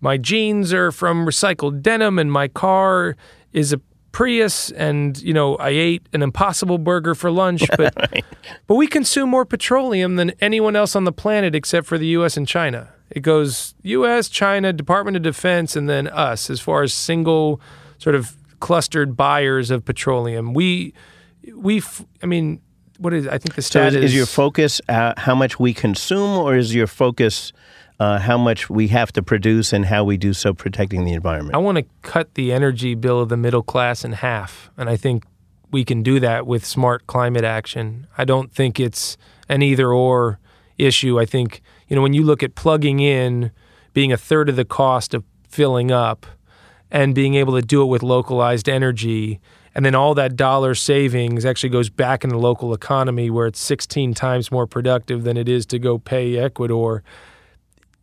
my 0.00 0.16
jeans 0.16 0.72
are 0.72 0.92
from 0.92 1.26
recycled 1.26 1.82
denim 1.82 2.18
and 2.18 2.30
my 2.30 2.48
car 2.48 3.16
is 3.52 3.72
a 3.72 3.80
Prius 4.10 4.70
and 4.72 5.20
you 5.22 5.32
know 5.34 5.56
I 5.56 5.68
ate 5.68 6.08
an 6.12 6.22
impossible 6.22 6.78
burger 6.78 7.14
for 7.14 7.30
lunch 7.30 7.62
but 7.76 7.94
but 8.66 8.74
we 8.74 8.86
consume 8.86 9.28
more 9.28 9.44
petroleum 9.44 10.16
than 10.16 10.32
anyone 10.40 10.76
else 10.76 10.96
on 10.96 11.04
the 11.04 11.12
planet 11.12 11.54
except 11.54 11.86
for 11.86 11.98
the 11.98 12.06
US 12.08 12.36
and 12.36 12.48
China. 12.48 12.92
It 13.10 13.20
goes 13.20 13.74
US, 13.82 14.28
China, 14.28 14.72
Department 14.72 15.16
of 15.16 15.22
Defense 15.22 15.76
and 15.76 15.88
then 15.88 16.08
us 16.08 16.50
as 16.50 16.60
far 16.60 16.82
as 16.82 16.92
single 16.92 17.60
sort 17.98 18.14
of 18.14 18.36
clustered 18.60 19.16
buyers 19.16 19.70
of 19.70 19.84
petroleum. 19.84 20.54
We 20.54 20.94
we 21.54 21.78
f- 21.78 22.04
I 22.22 22.26
mean 22.26 22.60
what 22.98 23.14
is 23.14 23.26
I 23.26 23.38
think 23.38 23.54
the 23.54 23.62
So 23.62 23.68
stat 23.68 23.94
is, 23.94 24.04
is 24.06 24.14
your 24.14 24.26
focus 24.26 24.80
uh, 24.88 25.14
how 25.16 25.34
much 25.34 25.58
we 25.58 25.72
consume, 25.72 26.38
or 26.38 26.56
is 26.56 26.74
your 26.74 26.86
focus 26.86 27.52
uh, 28.00 28.18
how 28.18 28.38
much 28.38 28.70
we 28.70 28.88
have 28.88 29.12
to 29.12 29.22
produce 29.22 29.72
and 29.72 29.86
how 29.86 30.04
we 30.04 30.16
do 30.16 30.32
so 30.32 30.54
protecting 30.54 31.04
the 31.04 31.12
environment? 31.12 31.54
I 31.54 31.58
want 31.58 31.78
to 31.78 31.84
cut 32.02 32.34
the 32.34 32.52
energy 32.52 32.94
bill 32.94 33.20
of 33.20 33.28
the 33.28 33.36
middle 33.36 33.62
class 33.62 34.04
in 34.04 34.12
half. 34.12 34.70
And 34.76 34.88
I 34.88 34.96
think 34.96 35.24
we 35.70 35.84
can 35.84 36.02
do 36.02 36.20
that 36.20 36.46
with 36.46 36.64
smart 36.64 37.06
climate 37.06 37.44
action. 37.44 38.06
I 38.16 38.24
don't 38.24 38.52
think 38.52 38.78
it's 38.80 39.16
an 39.48 39.62
either 39.62 39.92
or 39.92 40.38
issue. 40.76 41.18
I 41.18 41.24
think, 41.24 41.60
you 41.88 41.96
know, 41.96 42.02
when 42.02 42.14
you 42.14 42.22
look 42.22 42.42
at 42.42 42.54
plugging 42.54 43.00
in 43.00 43.50
being 43.92 44.12
a 44.12 44.16
third 44.16 44.48
of 44.48 44.56
the 44.56 44.64
cost 44.64 45.12
of 45.12 45.24
filling 45.48 45.90
up 45.90 46.26
and 46.90 47.14
being 47.14 47.34
able 47.34 47.54
to 47.54 47.62
do 47.62 47.82
it 47.82 47.86
with 47.86 48.02
localized 48.02 48.68
energy, 48.68 49.40
and 49.74 49.84
then 49.84 49.94
all 49.94 50.14
that 50.14 50.36
dollar 50.36 50.74
savings 50.74 51.44
actually 51.44 51.68
goes 51.68 51.90
back 51.90 52.24
in 52.24 52.30
the 52.30 52.38
local 52.38 52.72
economy 52.72 53.30
where 53.30 53.46
it's 53.46 53.60
16 53.60 54.14
times 54.14 54.50
more 54.50 54.66
productive 54.66 55.24
than 55.24 55.36
it 55.36 55.48
is 55.48 55.66
to 55.66 55.78
go 55.78 55.98
pay 55.98 56.36
Ecuador. 56.38 57.02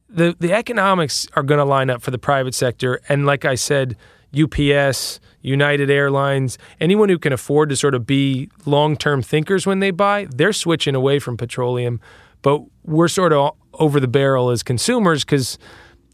The 0.08 0.36
the 0.40 0.54
economics 0.54 1.28
are 1.36 1.44
going 1.44 1.58
to 1.58 1.66
line 1.66 1.90
up 1.90 2.02
for 2.02 2.12
the 2.12 2.20
private 2.20 2.54
sector, 2.54 3.02
and 3.10 3.26
like 3.26 3.44
I 3.44 3.56
said, 3.56 3.98
UPS, 4.38 5.20
United 5.42 5.90
Airlines, 5.90 6.58
anyone 6.80 7.10
who 7.10 7.18
can 7.18 7.34
afford 7.34 7.70
to 7.70 7.76
sort 7.76 7.96
of 7.96 8.06
be 8.06 8.50
long 8.66 8.98
term 8.98 9.22
thinkers 9.22 9.66
when 9.66 9.80
they 9.80 9.92
buy, 9.92 10.28
they're 10.30 10.54
switching 10.54 10.96
away 10.96 11.20
from 11.20 11.38
petroleum. 11.38 12.00
But 12.42 12.62
we're 12.84 13.08
sort 13.08 13.34
of 13.34 13.56
over 13.74 14.00
the 14.00 14.08
barrel 14.08 14.50
as 14.50 14.64
consumers 14.64 15.24
because 15.24 15.58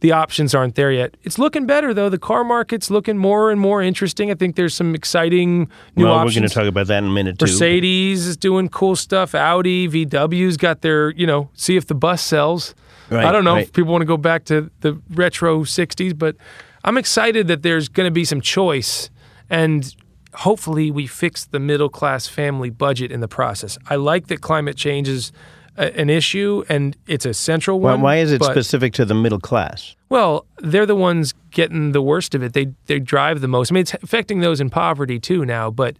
the 0.01 0.11
options 0.11 0.53
aren't 0.53 0.75
there 0.75 0.91
yet. 0.91 1.15
It's 1.23 1.39
looking 1.39 1.65
better 1.65 1.93
though. 1.93 2.09
The 2.09 2.19
car 2.19 2.43
market's 2.43 2.89
looking 2.89 3.17
more 3.17 3.51
and 3.51 3.61
more 3.61 3.81
interesting. 3.81 4.29
I 4.29 4.33
think 4.33 4.55
there's 4.55 4.73
some 4.73 4.93
exciting 4.93 5.69
new 5.95 6.05
well, 6.05 6.13
options. 6.13 6.35
we're 6.35 6.39
going 6.41 6.49
to 6.49 6.55
talk 6.55 6.67
about 6.67 6.87
that 6.87 6.97
in 6.99 7.09
a 7.09 7.13
minute 7.13 7.39
too. 7.39 7.45
Mercedes 7.45 8.27
is 8.27 8.35
doing 8.35 8.67
cool 8.67 8.95
stuff. 8.95 9.33
Audi, 9.33 9.87
VW's 9.87 10.57
got 10.57 10.81
their, 10.81 11.11
you 11.11 11.27
know, 11.27 11.49
see 11.53 11.77
if 11.77 11.85
the 11.85 11.95
bus 11.95 12.23
sells. 12.23 12.75
Right, 13.09 13.25
I 13.25 13.31
don't 13.31 13.43
know 13.43 13.55
right. 13.55 13.63
if 13.63 13.73
people 13.73 13.91
want 13.91 14.01
to 14.01 14.07
go 14.07 14.17
back 14.17 14.45
to 14.45 14.71
the 14.81 14.99
retro 15.11 15.61
60s, 15.61 16.17
but 16.17 16.35
I'm 16.83 16.97
excited 16.97 17.47
that 17.47 17.61
there's 17.61 17.87
going 17.87 18.07
to 18.07 18.11
be 18.11 18.25
some 18.25 18.41
choice 18.41 19.09
and 19.49 19.95
hopefully 20.33 20.89
we 20.89 21.05
fix 21.05 21.45
the 21.45 21.59
middle 21.59 21.89
class 21.89 22.25
family 22.25 22.69
budget 22.69 23.11
in 23.11 23.19
the 23.19 23.27
process. 23.27 23.77
I 23.89 23.97
like 23.97 24.27
that 24.27 24.41
climate 24.41 24.77
change 24.77 25.07
is 25.07 25.31
a, 25.77 25.97
an 25.99 26.09
issue 26.09 26.63
and 26.69 26.95
it's 27.07 27.25
a 27.25 27.33
central 27.33 27.79
one. 27.79 28.01
why 28.01 28.17
is 28.17 28.31
it 28.31 28.39
but- 28.39 28.51
specific 28.51 28.93
to 28.93 29.05
the 29.05 29.15
middle 29.15 29.39
class? 29.39 29.95
well, 30.09 30.45
they're 30.57 30.85
the 30.85 30.95
ones 30.95 31.33
getting 31.51 31.93
the 31.93 32.01
worst 32.01 32.35
of 32.35 32.43
it. 32.43 32.51
They 32.51 32.73
they 32.87 32.99
drive 32.99 33.39
the 33.39 33.47
most. 33.47 33.71
I 33.71 33.75
mean, 33.75 33.81
it's 33.81 33.93
affecting 33.93 34.41
those 34.41 34.59
in 34.59 34.69
poverty 34.69 35.19
too 35.19 35.45
now. 35.45 35.71
But 35.71 35.95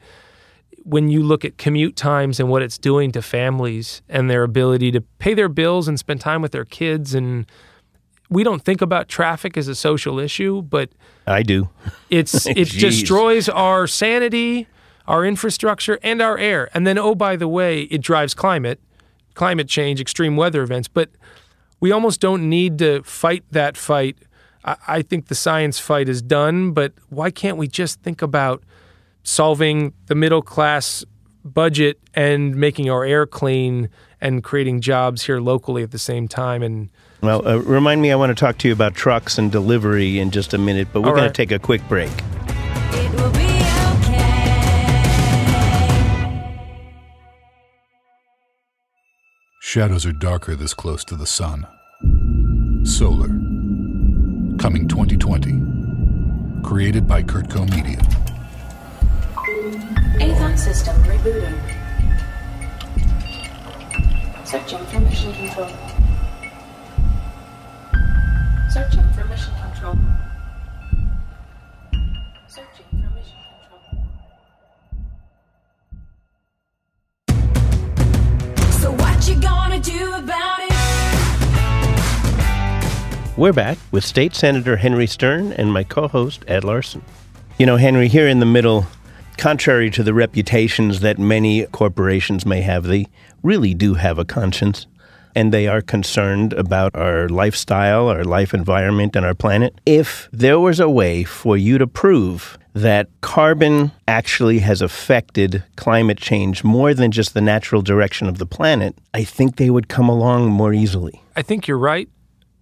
when 0.84 1.10
you 1.10 1.24
look 1.24 1.46
at 1.46 1.58
commute 1.58 1.96
times 1.96 2.40
and 2.40 2.50
what 2.50 2.62
it's 2.62 2.78
doing 2.78 3.14
to 3.14 3.22
families 3.22 4.02
and 4.10 4.30
their 4.30 4.44
ability 4.44 4.92
to 4.92 5.02
pay 5.20 5.34
their 5.34 5.48
bills 5.48 5.88
and 5.88 5.98
spend 5.98 6.20
time 6.20 6.42
with 6.42 6.52
their 6.52 6.66
kids, 6.66 7.14
and 7.14 7.46
we 8.30 8.44
don't 8.44 8.64
think 8.64 8.82
about 8.82 9.08
traffic 9.08 9.56
as 9.58 9.70
a 9.70 9.76
social 9.76 10.20
issue, 10.20 10.62
but 10.62 10.90
I 11.26 11.44
do. 11.44 11.70
it's 12.10 12.46
it 12.48 12.70
destroys 12.70 13.48
our 13.48 13.88
sanity, 13.88 14.68
our 15.08 15.26
infrastructure, 15.26 16.00
and 16.04 16.22
our 16.22 16.38
air. 16.38 16.70
And 16.74 16.86
then, 16.86 16.98
oh, 16.98 17.16
by 17.16 17.38
the 17.38 17.48
way, 17.48 17.84
it 17.84 18.02
drives 18.02 18.34
climate, 18.34 18.80
climate 19.34 19.68
change, 19.68 20.00
extreme 20.02 20.36
weather 20.36 20.62
events. 20.64 20.88
But 20.88 21.10
we 21.80 21.92
almost 21.92 22.20
don't 22.20 22.50
need 22.50 22.78
to 22.80 23.04
fight 23.04 23.44
that 23.52 23.76
fight. 23.78 24.18
I, 24.64 24.76
I 24.88 25.02
think 25.02 25.28
the 25.28 25.36
science 25.36 25.80
fight 25.80 26.08
is 26.10 26.22
done, 26.22 26.72
but 26.72 26.94
why 27.10 27.32
can't 27.32 27.58
we 27.58 27.68
just 27.68 28.02
think 28.02 28.22
about 28.22 28.64
solving 29.24 29.94
the 30.08 30.16
middle 30.16 30.42
class 30.42 31.04
budget 31.44 32.00
and 32.14 32.56
making 32.56 32.90
our 32.90 33.04
air 33.04 33.26
clean 33.26 33.90
and 34.20 34.44
creating 34.44 34.82
jobs 34.82 35.24
here 35.24 35.40
locally 35.40 35.82
at 35.84 35.92
the 35.92 36.00
same 36.00 36.28
time? 36.28 36.62
And 36.62 36.90
Well, 37.22 37.48
uh, 37.48 37.58
remind 37.58 38.02
me, 38.02 38.12
I 38.12 38.16
want 38.16 38.30
to 38.30 38.36
talk 38.40 38.58
to 38.60 38.68
you 38.68 38.74
about 38.74 38.94
trucks 38.94 39.38
and 39.38 39.52
delivery 39.52 40.20
in 40.20 40.30
just 40.32 40.54
a 40.54 40.58
minute, 40.60 40.90
but 40.94 41.02
we're 41.02 41.10
All 41.10 41.16
going 41.16 41.26
right. 41.26 41.34
to 41.34 41.46
take 41.46 41.52
a 41.52 41.60
quick 41.60 41.88
break. 41.88 42.12
Shadows 49.72 50.06
are 50.06 50.12
darker 50.12 50.54
this 50.54 50.74
close 50.74 51.06
to 51.06 51.16
the 51.16 51.26
sun. 51.26 51.66
Solar. 52.84 53.30
Coming 54.58 54.86
2020. 54.86 55.62
Created 56.62 57.08
by 57.08 57.24
Kurtco 57.24 57.64
Media. 57.74 57.98
Avon 60.20 60.58
system 60.58 61.02
rebooting. 61.04 61.58
Searching 64.44 64.86
for 64.88 65.00
mission 65.00 65.34
control. 65.36 65.70
Searching 68.72 69.10
for 69.14 69.24
mission 69.24 69.54
control. 69.56 70.11
You 79.32 79.42
gonna 79.42 79.80
do 79.80 80.14
about 80.14 80.60
it? 80.60 80.72
We're 83.38 83.54
back 83.54 83.78
with 83.92 84.04
State 84.04 84.36
Senator 84.36 84.76
Henry 84.76 85.08
Stern 85.08 85.54
and 85.54 85.72
my 85.72 85.86
co 85.86 86.10
host, 86.10 86.44
Ed 86.48 86.66
Larson. 86.66 87.02
You 87.58 87.66
know, 87.66 87.78
Henry, 87.78 88.10
here 88.10 88.28
in 88.28 88.42
the 88.42 88.46
middle, 88.46 88.88
contrary 89.38 89.90
to 89.92 90.04
the 90.04 90.14
reputations 90.14 91.00
that 91.00 91.18
many 91.18 91.66
corporations 91.68 92.46
may 92.46 92.62
have, 92.62 92.84
they 92.84 93.08
really 93.42 93.74
do 93.74 93.94
have 93.94 94.20
a 94.20 94.26
conscience. 94.26 94.86
And 95.36 95.54
they 95.54 95.68
are 95.68 95.82
concerned 95.82 96.54
about 96.54 96.96
our 96.96 97.30
lifestyle, 97.30 98.08
our 98.08 98.24
life 98.24 98.54
environment, 98.54 99.16
and 99.16 99.26
our 99.26 99.34
planet. 99.34 99.80
If 99.86 100.30
there 100.32 100.60
was 100.60 100.80
a 100.80 100.90
way 100.90 101.24
for 101.24 101.58
you 101.58 101.78
to 101.78 101.88
prove 101.88 102.58
that 102.74 103.10
carbon 103.22 103.92
actually 104.08 104.60
has 104.60 104.82
affected 104.82 105.64
climate 105.76 106.18
change 106.18 106.64
more 106.64 106.94
than 106.94 107.12
just 107.12 107.34
the 107.34 107.42
natural 107.42 107.82
direction 107.82 108.28
of 108.28 108.38
the 108.38 108.46
planet, 108.46 108.96
I 109.14 109.24
think 109.24 109.58
they 109.58 109.70
would 109.70 109.90
come 109.90 110.08
along 110.08 110.50
more 110.50 110.74
easily. 110.74 111.22
I 111.36 111.42
think 111.42 111.68
you're 111.68 111.78
right, 111.78 112.08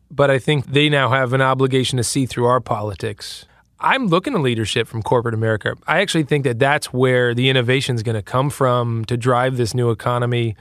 but 0.10 0.32
I 0.32 0.40
think 0.40 0.68
they 0.68 0.90
now 0.90 1.10
have 1.10 1.34
an 1.34 1.42
obligation 1.42 1.98
to 1.98 2.04
see 2.04 2.26
through 2.26 2.46
our 2.46 2.60
politics. 2.60 3.46
I'm 3.82 4.08
looking 4.08 4.34
to 4.34 4.40
leadership 4.40 4.88
from 4.88 5.02
corporate 5.02 5.34
America. 5.34 5.76
I 5.88 6.02
actually 6.02 6.24
think 6.24 6.44
that 6.44 6.60
that's 6.60 6.92
where 6.92 7.34
the 7.34 7.50
innovation 7.50 7.96
is 7.96 8.04
going 8.04 8.16
to 8.16 8.22
come 8.22 8.50
from 8.50 9.06
to 9.06 9.16
drive 9.16 9.56
this 9.56 9.74
new 9.74 9.90
economy, 9.90 10.56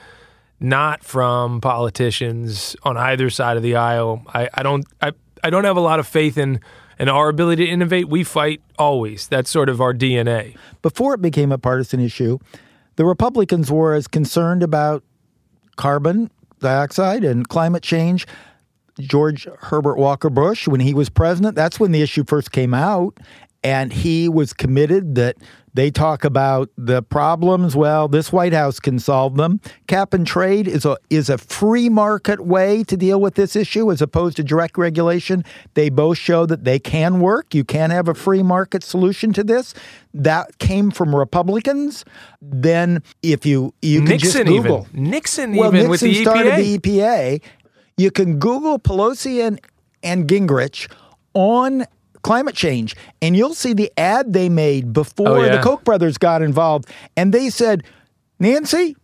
not 0.60 1.04
from 1.04 1.60
politicians 1.60 2.76
on 2.82 2.96
either 2.96 3.30
side 3.30 3.56
of 3.56 3.62
the 3.62 3.76
aisle. 3.76 4.22
I, 4.28 4.48
I 4.54 4.62
don't 4.62 4.86
I, 5.00 5.12
I 5.42 5.50
don't 5.50 5.64
have 5.64 5.76
a 5.76 5.80
lot 5.80 6.00
of 6.00 6.06
faith 6.06 6.36
in 6.36 6.60
in 6.98 7.08
our 7.08 7.28
ability 7.28 7.66
to 7.66 7.70
innovate. 7.70 8.08
We 8.08 8.24
fight 8.24 8.60
always. 8.78 9.28
That's 9.28 9.50
sort 9.50 9.68
of 9.68 9.80
our 9.80 9.94
DNA. 9.94 10.56
Before 10.82 11.14
it 11.14 11.22
became 11.22 11.52
a 11.52 11.58
partisan 11.58 12.00
issue, 12.00 12.38
the 12.96 13.04
Republicans 13.04 13.70
were 13.70 13.94
as 13.94 14.08
concerned 14.08 14.62
about 14.62 15.04
carbon 15.76 16.30
dioxide 16.58 17.22
and 17.24 17.48
climate 17.48 17.82
change. 17.82 18.26
George 18.98 19.46
Herbert 19.60 19.96
Walker 19.96 20.28
Bush, 20.28 20.66
when 20.66 20.80
he 20.80 20.92
was 20.92 21.08
president, 21.08 21.54
that's 21.54 21.78
when 21.78 21.92
the 21.92 22.02
issue 22.02 22.24
first 22.26 22.50
came 22.50 22.74
out. 22.74 23.16
And 23.62 23.92
he 23.92 24.28
was 24.28 24.52
committed 24.52 25.14
that 25.16 25.36
they 25.78 25.92
talk 25.92 26.24
about 26.24 26.70
the 26.76 27.02
problems. 27.04 27.76
Well, 27.76 28.08
this 28.08 28.32
White 28.32 28.52
House 28.52 28.80
can 28.80 28.98
solve 28.98 29.36
them. 29.36 29.60
Cap 29.86 30.12
and 30.12 30.26
trade 30.26 30.66
is 30.66 30.84
a 30.84 30.96
is 31.08 31.30
a 31.30 31.38
free 31.38 31.88
market 31.88 32.44
way 32.44 32.82
to 32.82 32.96
deal 32.96 33.20
with 33.20 33.36
this 33.36 33.54
issue 33.54 33.92
as 33.92 34.02
opposed 34.02 34.36
to 34.38 34.42
direct 34.42 34.76
regulation. 34.76 35.44
They 35.74 35.88
both 35.88 36.18
show 36.18 36.46
that 36.46 36.64
they 36.64 36.80
can 36.80 37.20
work. 37.20 37.54
You 37.54 37.62
can 37.62 37.90
have 37.90 38.08
a 38.08 38.14
free 38.14 38.42
market 38.42 38.82
solution 38.82 39.32
to 39.34 39.44
this. 39.44 39.72
That 40.12 40.58
came 40.58 40.90
from 40.90 41.14
Republicans. 41.14 42.04
Then, 42.42 43.00
if 43.22 43.46
you 43.46 43.72
you 43.80 44.02
can 44.04 44.18
just 44.18 44.36
Google. 44.36 44.88
even 44.90 45.10
Nixon 45.10 45.54
Well, 45.54 45.68
even 45.68 45.88
Nixon 45.88 45.90
with 45.90 46.00
the 46.00 46.22
started 46.24 46.54
EPA. 46.54 46.56
the 46.56 46.78
EPA. 46.78 47.42
You 47.96 48.10
can 48.10 48.40
Google 48.40 48.80
Pelosi 48.80 49.46
and, 49.46 49.60
and 50.02 50.26
Gingrich 50.26 50.90
on 51.34 51.84
climate 52.28 52.54
change, 52.54 52.94
and 53.22 53.34
you'll 53.34 53.54
see 53.54 53.72
the 53.72 53.90
ad 53.96 54.34
they 54.34 54.50
made 54.50 54.92
before 54.92 55.28
Oh, 55.38 55.42
yeah. 55.42 55.56
the 55.56 55.62
Koch 55.62 55.82
brothers 55.82 56.18
got 56.18 56.42
involved. 56.42 56.86
And 57.16 57.32
they 57.32 57.48
said, 57.48 57.84
Nancy, 58.38 58.94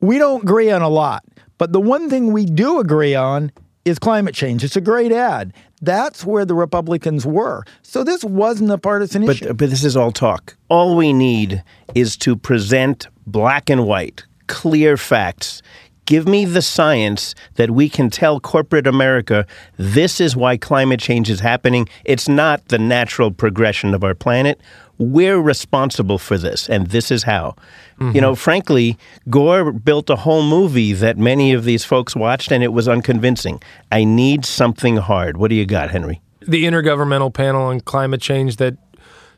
we 0.00 0.18
don't 0.18 0.44
agree 0.44 0.70
on 0.70 0.82
a 0.82 0.88
lot, 0.88 1.24
but 1.58 1.72
the 1.72 1.80
one 1.80 2.08
thing 2.08 2.32
we 2.32 2.44
do 2.46 2.78
agree 2.78 3.16
on 3.16 3.50
is 3.84 3.98
climate 3.98 4.36
change. 4.36 4.62
It's 4.62 4.76
a 4.76 4.80
great 4.80 5.10
ad. 5.10 5.52
That's 5.80 6.24
where 6.24 6.44
the 6.44 6.54
Republicans 6.54 7.26
were. 7.26 7.64
So 7.82 8.04
this 8.04 8.22
wasn't 8.22 8.70
a 8.70 8.78
partisan 8.78 9.24
issue. 9.24 9.48
But 9.48 9.56
but 9.56 9.70
this 9.70 9.82
is 9.82 9.96
all 9.96 10.12
talk. 10.12 10.56
All 10.68 10.94
we 10.96 11.12
need 11.12 11.64
is 11.96 12.16
to 12.18 12.36
present 12.36 13.08
black 13.26 13.68
and 13.68 13.84
white, 13.84 14.24
clear 14.46 14.96
facts. 14.96 15.60
Give 16.06 16.26
me 16.26 16.44
the 16.44 16.62
science 16.62 17.34
that 17.54 17.70
we 17.70 17.88
can 17.88 18.10
tell 18.10 18.40
corporate 18.40 18.86
America 18.86 19.46
this 19.76 20.20
is 20.20 20.36
why 20.36 20.56
climate 20.56 21.00
change 21.00 21.30
is 21.30 21.40
happening. 21.40 21.88
It's 22.04 22.28
not 22.28 22.68
the 22.68 22.78
natural 22.78 23.30
progression 23.30 23.94
of 23.94 24.02
our 24.02 24.14
planet. 24.14 24.60
We're 24.98 25.40
responsible 25.40 26.18
for 26.18 26.36
this, 26.36 26.68
and 26.68 26.88
this 26.88 27.10
is 27.10 27.22
how. 27.22 27.56
You 28.00 28.20
know, 28.20 28.32
mm-hmm. 28.32 28.40
frankly, 28.40 28.98
Gore 29.30 29.70
built 29.70 30.10
a 30.10 30.16
whole 30.16 30.42
movie 30.42 30.92
that 30.92 31.18
many 31.18 31.52
of 31.52 31.62
these 31.62 31.84
folks 31.84 32.16
watched, 32.16 32.50
and 32.50 32.64
it 32.64 32.72
was 32.72 32.88
unconvincing. 32.88 33.62
I 33.92 34.02
need 34.02 34.44
something 34.44 34.96
hard. 34.96 35.36
What 35.36 35.50
do 35.50 35.54
you 35.54 35.66
got, 35.66 35.92
Henry? 35.92 36.20
the 36.46 36.64
intergovernmental 36.64 37.32
panel 37.32 37.62
on 37.62 37.80
climate 37.80 38.20
change 38.20 38.56
that 38.56 38.76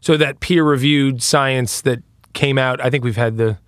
so 0.01 0.17
that 0.17 0.41
peer 0.41 0.65
reviewed 0.65 1.23
science 1.23 1.81
that 1.83 2.03
came 2.33 2.59
out 2.59 2.81
i 2.85 2.91
think 2.91 3.05
we've 3.05 3.17
had 3.17 3.37
the 3.37 3.59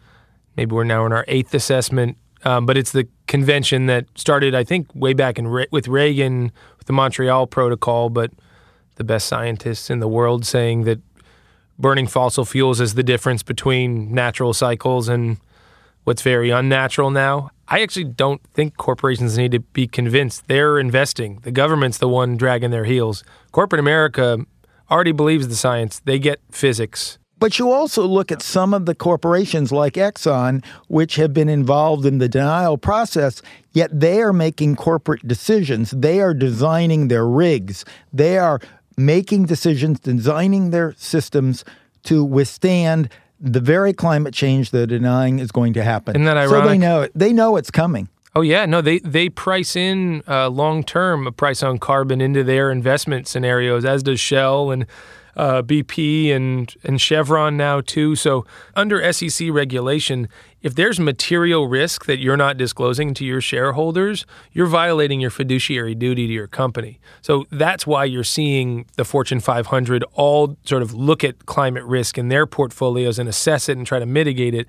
maybe 0.56 0.74
we're 0.74 0.84
now 0.84 1.06
in 1.06 1.12
our 1.12 1.24
eighth 1.28 1.54
assessment 1.54 2.16
um, 2.44 2.66
but 2.66 2.76
it's 2.76 2.92
the 2.92 3.08
convention 3.26 3.86
that 3.86 4.06
started 4.14 4.54
i 4.54 4.64
think 4.64 4.86
way 4.94 5.12
back 5.12 5.38
in 5.38 5.46
Re- 5.46 5.68
with 5.70 5.88
reagan 5.88 6.52
with 6.78 6.86
the 6.86 6.92
montreal 6.92 7.46
protocol 7.46 8.10
but 8.10 8.30
the 8.96 9.04
best 9.04 9.26
scientists 9.26 9.90
in 9.90 10.00
the 10.00 10.08
world 10.08 10.46
saying 10.46 10.84
that 10.84 11.00
burning 11.78 12.06
fossil 12.06 12.44
fuels 12.44 12.80
is 12.80 12.94
the 12.94 13.02
difference 13.02 13.42
between 13.42 14.12
natural 14.12 14.54
cycles 14.54 15.08
and 15.08 15.38
what's 16.04 16.22
very 16.22 16.50
unnatural 16.50 17.10
now 17.10 17.50
I 17.68 17.80
actually 17.80 18.04
don't 18.04 18.40
think 18.54 18.76
corporations 18.76 19.36
need 19.36 19.50
to 19.52 19.58
be 19.58 19.88
convinced. 19.88 20.46
They're 20.46 20.78
investing. 20.78 21.40
The 21.42 21.50
government's 21.50 21.98
the 21.98 22.08
one 22.08 22.36
dragging 22.36 22.70
their 22.70 22.84
heels. 22.84 23.24
Corporate 23.50 23.80
America 23.80 24.38
already 24.88 25.12
believes 25.12 25.48
the 25.48 25.56
science. 25.56 25.98
They 25.98 26.18
get 26.20 26.40
physics. 26.50 27.18
But 27.38 27.58
you 27.58 27.70
also 27.70 28.06
look 28.06 28.32
at 28.32 28.40
some 28.40 28.72
of 28.72 28.86
the 28.86 28.94
corporations 28.94 29.70
like 29.70 29.94
Exxon, 29.94 30.64
which 30.88 31.16
have 31.16 31.34
been 31.34 31.48
involved 31.48 32.06
in 32.06 32.18
the 32.18 32.28
denial 32.28 32.78
process, 32.78 33.42
yet 33.72 33.90
they 33.98 34.22
are 34.22 34.32
making 34.32 34.76
corporate 34.76 35.26
decisions. 35.26 35.90
They 35.90 36.20
are 36.20 36.32
designing 36.32 37.08
their 37.08 37.26
rigs. 37.26 37.84
They 38.12 38.38
are 38.38 38.60
making 38.96 39.46
decisions, 39.46 40.00
designing 40.00 40.70
their 40.70 40.94
systems 40.96 41.64
to 42.04 42.24
withstand 42.24 43.10
the 43.38 43.60
very 43.60 43.92
climate 43.92 44.32
change 44.32 44.70
they're 44.70 44.86
denying 44.86 45.38
is 45.38 45.52
going 45.52 45.74
to 45.74 45.82
happen. 45.82 46.16
Isn't 46.16 46.24
that 46.24 46.38
ironic? 46.38 46.64
So 46.64 46.68
they 46.68 46.78
know 46.78 47.02
it. 47.02 47.12
They 47.14 47.32
know 47.32 47.56
it's 47.56 47.70
coming. 47.70 48.08
Oh 48.34 48.42
yeah, 48.42 48.66
no, 48.66 48.82
they 48.82 48.98
they 48.98 49.28
price 49.28 49.76
in 49.76 50.22
uh, 50.28 50.48
long 50.48 50.84
term 50.84 51.26
a 51.26 51.32
price 51.32 51.62
on 51.62 51.78
carbon 51.78 52.20
into 52.20 52.44
their 52.44 52.70
investment 52.70 53.26
scenarios, 53.26 53.84
as 53.84 54.02
does 54.02 54.20
Shell 54.20 54.70
and 54.70 54.86
uh, 55.36 55.62
BP 55.62 56.32
and 56.32 56.74
and 56.82 57.00
Chevron 57.00 57.56
now 57.56 57.80
too. 57.80 58.16
So 58.16 58.44
under 58.74 59.12
SEC 59.12 59.50
regulation, 59.50 60.28
if 60.62 60.74
there's 60.74 60.98
material 60.98 61.68
risk 61.68 62.06
that 62.06 62.18
you're 62.18 62.36
not 62.36 62.56
disclosing 62.56 63.14
to 63.14 63.24
your 63.24 63.40
shareholders, 63.40 64.26
you're 64.52 64.66
violating 64.66 65.20
your 65.20 65.30
fiduciary 65.30 65.94
duty 65.94 66.26
to 66.26 66.32
your 66.32 66.46
company. 66.48 66.98
So 67.20 67.44
that's 67.50 67.86
why 67.86 68.04
you're 68.04 68.24
seeing 68.24 68.86
the 68.96 69.04
Fortune 69.04 69.40
500 69.40 70.04
all 70.14 70.56
sort 70.64 70.82
of 70.82 70.94
look 70.94 71.22
at 71.22 71.46
climate 71.46 71.84
risk 71.84 72.18
in 72.18 72.28
their 72.28 72.46
portfolios 72.46 73.18
and 73.18 73.28
assess 73.28 73.68
it 73.68 73.76
and 73.76 73.86
try 73.86 73.98
to 73.98 74.06
mitigate 74.06 74.54
it 74.54 74.66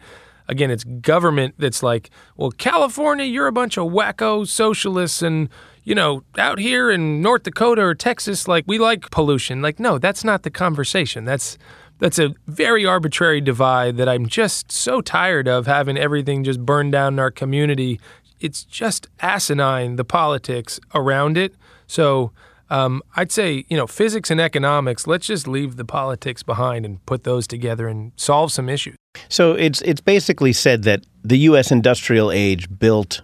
again, 0.48 0.72
it's 0.72 0.84
government 0.84 1.56
that's 1.58 1.84
like, 1.84 2.10
well, 2.36 2.52
California, 2.52 3.26
you're 3.26 3.48
a 3.48 3.52
bunch 3.52 3.78
of 3.78 3.92
wacko 3.92 4.48
socialists, 4.48 5.22
and 5.22 5.50
you 5.88 5.96
know, 5.96 6.22
out 6.38 6.60
here 6.60 6.92
in 6.92 7.22
North 7.22 7.44
Dakota 7.44 7.82
or 7.82 7.96
Texas, 7.96 8.46
like 8.46 8.66
we 8.68 8.78
like 8.78 9.10
pollution. 9.10 9.62
Like, 9.62 9.80
no, 9.80 9.98
that's 9.98 10.22
not 10.22 10.44
the 10.44 10.50
conversation. 10.50 11.24
That's 11.24 11.58
that's 12.00 12.20
a 12.20 12.36
very 12.46 12.86
arbitrary 12.86 13.40
divide 13.40 13.96
that 13.96 14.10
I'm 14.10 14.28
just 14.28 14.70
so 14.70 15.00
tired 15.00 15.48
of 15.48 15.66
having 15.66 15.98
everything 15.98 16.44
just 16.44 16.60
burned 16.66 16.92
down 16.92 17.14
in 17.14 17.20
our 17.20 17.32
community. 17.32 18.02
It's 18.42 18.66
just 18.66 19.08
asinine 19.22 19.96
the 19.96 20.04
politics 20.04 20.78
around 20.94 21.38
it. 21.38 21.56
So 21.88 22.34
um, 22.70 23.02
I'd 23.16 23.32
say, 23.32 23.64
you 23.70 23.78
know, 23.78 23.88
physics 23.88 24.30
and 24.30 24.42
economics, 24.42 25.08
let's 25.08 25.26
just 25.26 25.48
leave 25.48 25.78
the 25.78 25.86
politics 25.86 26.44
behind 26.44 26.86
and 26.86 27.04
put 27.06 27.24
those 27.24 27.48
together 27.48 27.88
and 27.88 28.12
solve 28.18 28.52
some 28.52 28.68
issues. 28.68 28.98
So 29.30 29.54
it's 29.54 29.82
it's 29.84 30.02
basically 30.02 30.52
said 30.52 30.84
that 30.84 31.06
the 31.24 31.38
U.S. 31.50 31.72
industrial 31.72 32.30
age 32.30 32.68
built 32.78 33.22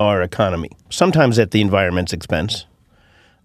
our 0.00 0.22
economy, 0.22 0.70
sometimes 0.90 1.38
at 1.38 1.50
the 1.50 1.60
environment's 1.60 2.12
expense. 2.12 2.66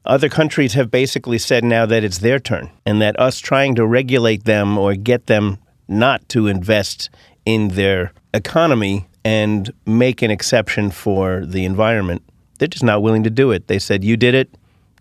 Other 0.05 0.29
countries 0.29 0.73
have 0.73 0.91
basically 0.91 1.37
said 1.37 1.63
now 1.63 1.85
that 1.85 2.03
it's 2.03 2.19
their 2.19 2.39
turn, 2.39 2.69
and 2.85 3.01
that 3.01 3.19
us 3.19 3.39
trying 3.39 3.75
to 3.75 3.85
regulate 3.85 4.43
them 4.43 4.77
or 4.77 4.95
get 4.95 5.27
them 5.27 5.57
not 5.87 6.27
to 6.29 6.47
invest 6.47 7.09
in 7.45 7.69
their 7.69 8.11
economy 8.33 9.07
and 9.23 9.71
make 9.85 10.21
an 10.21 10.31
exception 10.31 10.91
for 10.91 11.45
the 11.45 11.63
environment, 11.63 12.21
they're 12.59 12.67
just 12.67 12.83
not 12.83 13.01
willing 13.01 13.23
to 13.23 13.29
do 13.29 13.51
it. 13.51 13.67
They 13.67 13.79
said, 13.79 14.03
"You 14.03 14.17
did 14.17 14.35
it. 14.35 14.49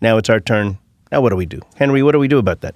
Now 0.01 0.17
it's 0.17 0.29
our 0.29 0.39
turn. 0.39 0.77
Now 1.11 1.21
what 1.21 1.29
do 1.29 1.35
we 1.35 1.45
do, 1.45 1.59
Henry? 1.75 2.01
What 2.01 2.13
do 2.13 2.19
we 2.19 2.29
do 2.29 2.37
about 2.37 2.61
that?" 2.61 2.75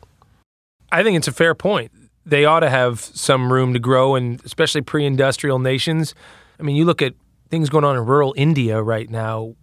I 0.91 1.03
think 1.03 1.17
it's 1.17 1.27
a 1.27 1.33
fair 1.33 1.55
point. 1.55 1.91
They 2.25 2.43
ought 2.43 2.59
to 2.59 2.69
have 2.69 2.99
some 2.99 3.53
room 3.53 3.73
to 3.73 3.79
grow, 3.79 4.15
and 4.15 4.41
especially 4.43 4.81
pre 4.81 5.05
industrial 5.05 5.59
nations. 5.59 6.13
I 6.59 6.63
mean, 6.63 6.75
you 6.75 6.83
look 6.83 7.01
at 7.01 7.13
things 7.49 7.69
going 7.69 7.83
on 7.83 7.95
in 7.95 8.05
rural 8.05 8.33
India 8.37 8.81
right 8.81 9.09
now. 9.09 9.55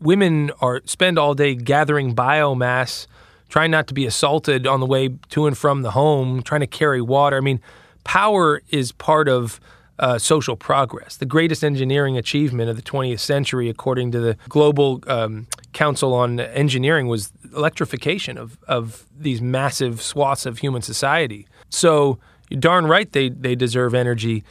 Women 0.00 0.50
are 0.60 0.82
spend 0.84 1.18
all 1.18 1.34
day 1.34 1.54
gathering 1.54 2.14
biomass, 2.14 3.06
trying 3.48 3.70
not 3.70 3.86
to 3.88 3.94
be 3.94 4.06
assaulted 4.06 4.66
on 4.66 4.80
the 4.80 4.86
way 4.86 5.10
to 5.30 5.46
and 5.46 5.56
from 5.56 5.82
the 5.82 5.92
home, 5.92 6.42
trying 6.42 6.60
to 6.62 6.66
carry 6.66 7.00
water. 7.00 7.36
I 7.36 7.40
mean, 7.40 7.60
power 8.04 8.62
is 8.70 8.92
part 8.92 9.28
of 9.28 9.60
uh, 9.98 10.18
social 10.18 10.56
progress. 10.56 11.16
The 11.16 11.26
greatest 11.26 11.62
engineering 11.62 12.16
achievement 12.16 12.68
of 12.68 12.76
the 12.76 12.82
20th 12.82 13.20
century, 13.20 13.68
according 13.68 14.10
to 14.12 14.20
the 14.20 14.36
Global 14.48 15.00
um, 15.06 15.46
Council 15.72 16.14
on 16.14 16.40
Engineering, 16.40 17.06
was 17.06 17.30
electrification 17.54 18.36
of, 18.36 18.58
of 18.66 19.06
these 19.16 19.40
massive 19.40 20.02
swaths 20.02 20.44
of 20.44 20.58
human 20.58 20.82
society. 20.82 21.46
So, 21.68 22.18
you're 22.48 22.60
darn 22.60 22.86
right 22.86 23.10
they, 23.12 23.28
they 23.28 23.54
deserve 23.54 23.94
energy. 23.94 24.44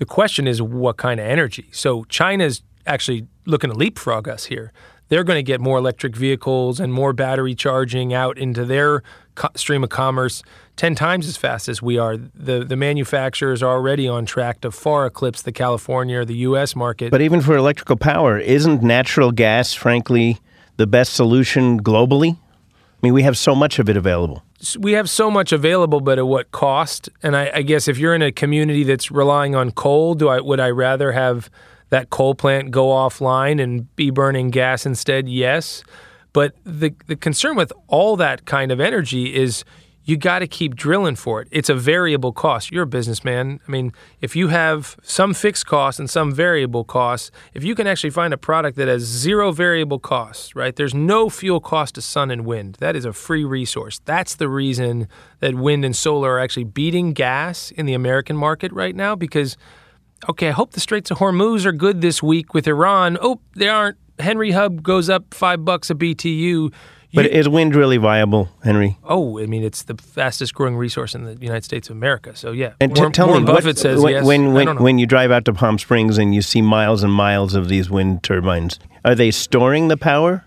The 0.00 0.06
question 0.06 0.48
is 0.48 0.62
what 0.62 0.96
kind 0.96 1.20
of 1.20 1.26
energy? 1.26 1.68
So, 1.72 2.04
China's 2.04 2.62
actually 2.86 3.26
looking 3.44 3.70
to 3.70 3.76
leapfrog 3.76 4.28
us 4.28 4.46
here. 4.46 4.72
They're 5.08 5.24
going 5.24 5.36
to 5.36 5.42
get 5.42 5.60
more 5.60 5.76
electric 5.76 6.16
vehicles 6.16 6.80
and 6.80 6.90
more 6.90 7.12
battery 7.12 7.54
charging 7.54 8.14
out 8.14 8.38
into 8.38 8.64
their 8.64 9.02
co- 9.34 9.50
stream 9.56 9.84
of 9.84 9.90
commerce 9.90 10.42
10 10.76 10.94
times 10.94 11.28
as 11.28 11.36
fast 11.36 11.68
as 11.68 11.82
we 11.82 11.98
are. 11.98 12.16
The, 12.16 12.64
the 12.64 12.76
manufacturers 12.76 13.62
are 13.62 13.74
already 13.74 14.08
on 14.08 14.24
track 14.24 14.62
to 14.62 14.70
far 14.70 15.04
eclipse 15.04 15.42
the 15.42 15.52
California 15.52 16.20
or 16.20 16.24
the 16.24 16.36
U.S. 16.48 16.74
market. 16.74 17.10
But 17.10 17.20
even 17.20 17.42
for 17.42 17.54
electrical 17.54 17.98
power, 17.98 18.38
isn't 18.38 18.82
natural 18.82 19.32
gas, 19.32 19.74
frankly, 19.74 20.38
the 20.78 20.86
best 20.86 21.12
solution 21.12 21.78
globally? 21.82 22.38
I 22.38 22.78
mean, 23.02 23.12
we 23.12 23.22
have 23.24 23.36
so 23.36 23.54
much 23.54 23.78
of 23.78 23.90
it 23.90 23.98
available. 23.98 24.42
We 24.78 24.92
have 24.92 25.08
so 25.08 25.30
much 25.30 25.52
available, 25.52 26.00
but 26.00 26.18
at 26.18 26.26
what 26.26 26.50
cost? 26.52 27.08
And 27.22 27.36
I, 27.36 27.50
I 27.54 27.62
guess 27.62 27.88
if 27.88 27.98
you're 27.98 28.14
in 28.14 28.22
a 28.22 28.32
community 28.32 28.84
that's 28.84 29.10
relying 29.10 29.54
on 29.54 29.70
coal, 29.70 30.14
do 30.14 30.28
I 30.28 30.40
would 30.40 30.60
I 30.60 30.70
rather 30.70 31.12
have 31.12 31.50
that 31.90 32.10
coal 32.10 32.34
plant 32.34 32.70
go 32.70 32.88
offline 32.88 33.62
and 33.62 33.94
be 33.96 34.10
burning 34.10 34.50
gas 34.50 34.86
instead? 34.86 35.28
Yes, 35.28 35.82
but 36.32 36.54
the 36.64 36.94
the 37.06 37.16
concern 37.16 37.56
with 37.56 37.72
all 37.88 38.16
that 38.16 38.44
kind 38.44 38.70
of 38.70 38.80
energy 38.80 39.34
is 39.34 39.64
you 40.10 40.16
got 40.16 40.40
to 40.40 40.48
keep 40.48 40.74
drilling 40.74 41.14
for 41.14 41.40
it. 41.40 41.48
It's 41.52 41.68
a 41.68 41.74
variable 41.74 42.32
cost. 42.32 42.72
You're 42.72 42.82
a 42.82 42.86
businessman. 42.86 43.60
I 43.66 43.70
mean, 43.70 43.92
if 44.20 44.34
you 44.34 44.48
have 44.48 44.96
some 45.02 45.32
fixed 45.32 45.66
costs 45.66 46.00
and 46.00 46.10
some 46.10 46.34
variable 46.34 46.84
costs, 46.84 47.30
if 47.54 47.62
you 47.62 47.76
can 47.76 47.86
actually 47.86 48.10
find 48.10 48.34
a 48.34 48.36
product 48.36 48.76
that 48.76 48.88
has 48.88 49.02
zero 49.02 49.52
variable 49.52 50.00
costs, 50.00 50.56
right? 50.56 50.74
There's 50.74 50.94
no 50.94 51.30
fuel 51.30 51.60
cost 51.60 51.94
to 51.94 52.02
sun 52.02 52.30
and 52.32 52.44
wind. 52.44 52.76
That 52.80 52.96
is 52.96 53.04
a 53.04 53.12
free 53.12 53.44
resource. 53.44 54.00
That's 54.04 54.34
the 54.34 54.48
reason 54.48 55.06
that 55.38 55.54
wind 55.54 55.84
and 55.84 55.94
solar 55.94 56.32
are 56.32 56.40
actually 56.40 56.64
beating 56.64 57.12
gas 57.12 57.70
in 57.70 57.86
the 57.86 57.94
American 57.94 58.36
market 58.36 58.72
right 58.72 58.96
now 58.96 59.14
because 59.14 59.56
okay, 60.28 60.48
I 60.48 60.52
hope 60.52 60.72
the 60.72 60.80
Straits 60.80 61.10
of 61.10 61.18
Hormuz 61.18 61.64
are 61.64 61.72
good 61.72 62.00
this 62.00 62.22
week 62.22 62.52
with 62.52 62.66
Iran. 62.66 63.16
Oh, 63.22 63.40
they 63.54 63.68
aren't. 63.68 63.96
Henry 64.18 64.50
Hub 64.50 64.82
goes 64.82 65.08
up 65.08 65.32
5 65.32 65.64
bucks 65.64 65.88
a 65.88 65.94
BTU. 65.94 66.70
But 67.12 67.24
You- 67.24 67.30
is 67.32 67.48
wind 67.48 67.74
really 67.74 67.96
viable, 67.96 68.48
Henry? 68.62 68.96
Oh, 69.04 69.40
I 69.40 69.46
mean, 69.46 69.64
it's 69.64 69.82
the 69.82 69.94
fastest 69.96 70.54
growing 70.54 70.76
resource 70.76 71.14
in 71.14 71.24
the 71.24 71.36
United 71.40 71.64
States 71.64 71.90
of 71.90 71.96
America. 71.96 72.36
So 72.36 72.52
yeah, 72.52 72.72
And 72.80 72.94
t- 72.94 73.00
Warren, 73.00 73.12
tell 73.12 73.26
Warren 73.26 73.44
me, 73.44 73.52
what- 73.52 73.62
Buffett 73.64 73.78
says 73.78 74.00
when, 74.00 74.12
yes. 74.12 74.24
when 74.24 74.52
when 74.52 74.76
when 74.82 74.98
you 74.98 75.06
drive 75.06 75.30
out 75.32 75.44
to 75.46 75.52
Palm 75.52 75.78
Springs 75.78 76.18
and 76.18 76.34
you 76.34 76.40
see 76.42 76.62
miles 76.62 77.02
and 77.02 77.12
miles 77.12 77.54
of 77.54 77.68
these 77.68 77.90
wind 77.90 78.22
turbines, 78.22 78.78
are 79.04 79.14
they 79.16 79.30
storing 79.32 79.88
the 79.88 79.96
power? 79.96 80.44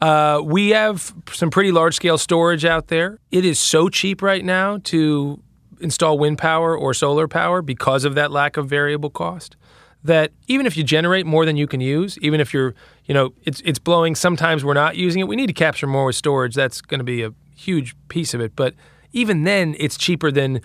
Uh, 0.00 0.40
we 0.44 0.68
have 0.70 1.12
some 1.32 1.50
pretty 1.50 1.72
large 1.72 1.96
scale 1.96 2.18
storage 2.18 2.64
out 2.64 2.86
there. 2.86 3.18
It 3.32 3.44
is 3.44 3.58
so 3.58 3.88
cheap 3.88 4.22
right 4.22 4.44
now 4.44 4.78
to 4.84 5.42
install 5.80 6.16
wind 6.18 6.38
power 6.38 6.76
or 6.76 6.94
solar 6.94 7.26
power 7.26 7.62
because 7.62 8.04
of 8.04 8.14
that 8.14 8.30
lack 8.30 8.56
of 8.56 8.68
variable 8.68 9.10
cost 9.10 9.56
that 10.04 10.32
even 10.46 10.66
if 10.66 10.76
you 10.76 10.84
generate 10.84 11.26
more 11.26 11.44
than 11.44 11.56
you 11.56 11.66
can 11.66 11.80
use, 11.80 12.18
even 12.18 12.40
if 12.40 12.54
you're, 12.54 12.74
you 13.04 13.14
know, 13.14 13.32
it's 13.44 13.60
it's 13.64 13.78
blowing, 13.78 14.14
sometimes 14.14 14.64
we're 14.64 14.74
not 14.74 14.96
using 14.96 15.20
it. 15.20 15.28
We 15.28 15.36
need 15.36 15.48
to 15.48 15.52
capture 15.52 15.86
more 15.86 16.06
with 16.06 16.16
storage. 16.16 16.54
That's 16.54 16.80
going 16.80 16.98
to 16.98 17.04
be 17.04 17.22
a 17.22 17.32
huge 17.56 17.96
piece 18.08 18.34
of 18.34 18.40
it. 18.40 18.54
But 18.54 18.74
even 19.12 19.44
then, 19.44 19.74
it's 19.78 19.96
cheaper 19.96 20.30
than 20.30 20.60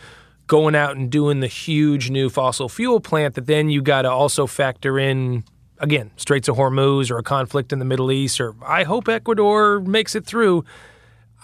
going 0.48 0.76
out 0.76 0.96
and 0.96 1.10
doing 1.10 1.40
the 1.40 1.48
huge 1.48 2.10
new 2.10 2.30
fossil 2.30 2.70
fuel 2.70 3.00
plant 3.00 3.36
that 3.36 3.48
then 3.48 3.70
you 3.70 3.82
got 3.82 4.04
to 4.04 4.12
also 4.12 4.46
factor 4.46 5.00
in 5.00 5.44
again 5.80 6.12
Straits 6.18 6.48
of 6.48 6.58
Hormuz 6.58 7.10
or 7.10 7.18
a 7.18 7.24
conflict 7.24 7.72
in 7.72 7.80
the 7.80 7.86
Middle 7.86 8.12
East 8.12 8.40
or 8.42 8.54
I 8.64 8.84
hope 8.84 9.08
Ecuador 9.08 9.80
makes 9.80 10.16
it 10.16 10.26
through. 10.26 10.66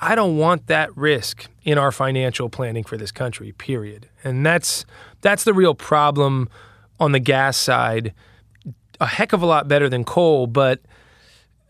I 0.01 0.15
don't 0.15 0.37
want 0.37 0.67
that 0.67 0.95
risk 0.95 1.47
in 1.63 1.77
our 1.77 1.91
financial 1.91 2.49
planning 2.49 2.85
for 2.85 2.95
this 2.97 3.11
country, 3.11 3.51
period. 3.51 4.09
And 4.23 4.45
that's 4.45 4.85
that's 5.21 5.43
the 5.43 5.53
real 5.53 5.75
problem 5.75 6.49
on 6.99 7.11
the 7.11 7.19
gas 7.19 7.57
side. 7.57 8.13
A 8.99 9.05
heck 9.05 9.33
of 9.33 9.41
a 9.41 9.45
lot 9.45 9.67
better 9.67 9.87
than 9.89 10.03
coal, 10.03 10.47
but 10.47 10.81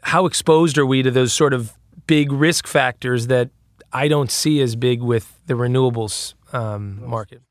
how 0.02 0.26
exposed 0.26 0.78
are 0.78 0.86
we 0.86 1.04
to 1.04 1.12
those 1.12 1.34
sort 1.34 1.54
of 1.54 1.74
big 2.08 2.32
risk 2.32 2.66
factors 2.66 3.28
that 3.28 3.50
I 3.94 4.08
don't 4.08 4.32
see 4.32 4.62
as 4.62 4.76
big 4.76 5.02
with 5.02 5.38
the 5.46 5.54
renewables 5.54 6.34
um, 6.54 7.08
market? 7.08 7.42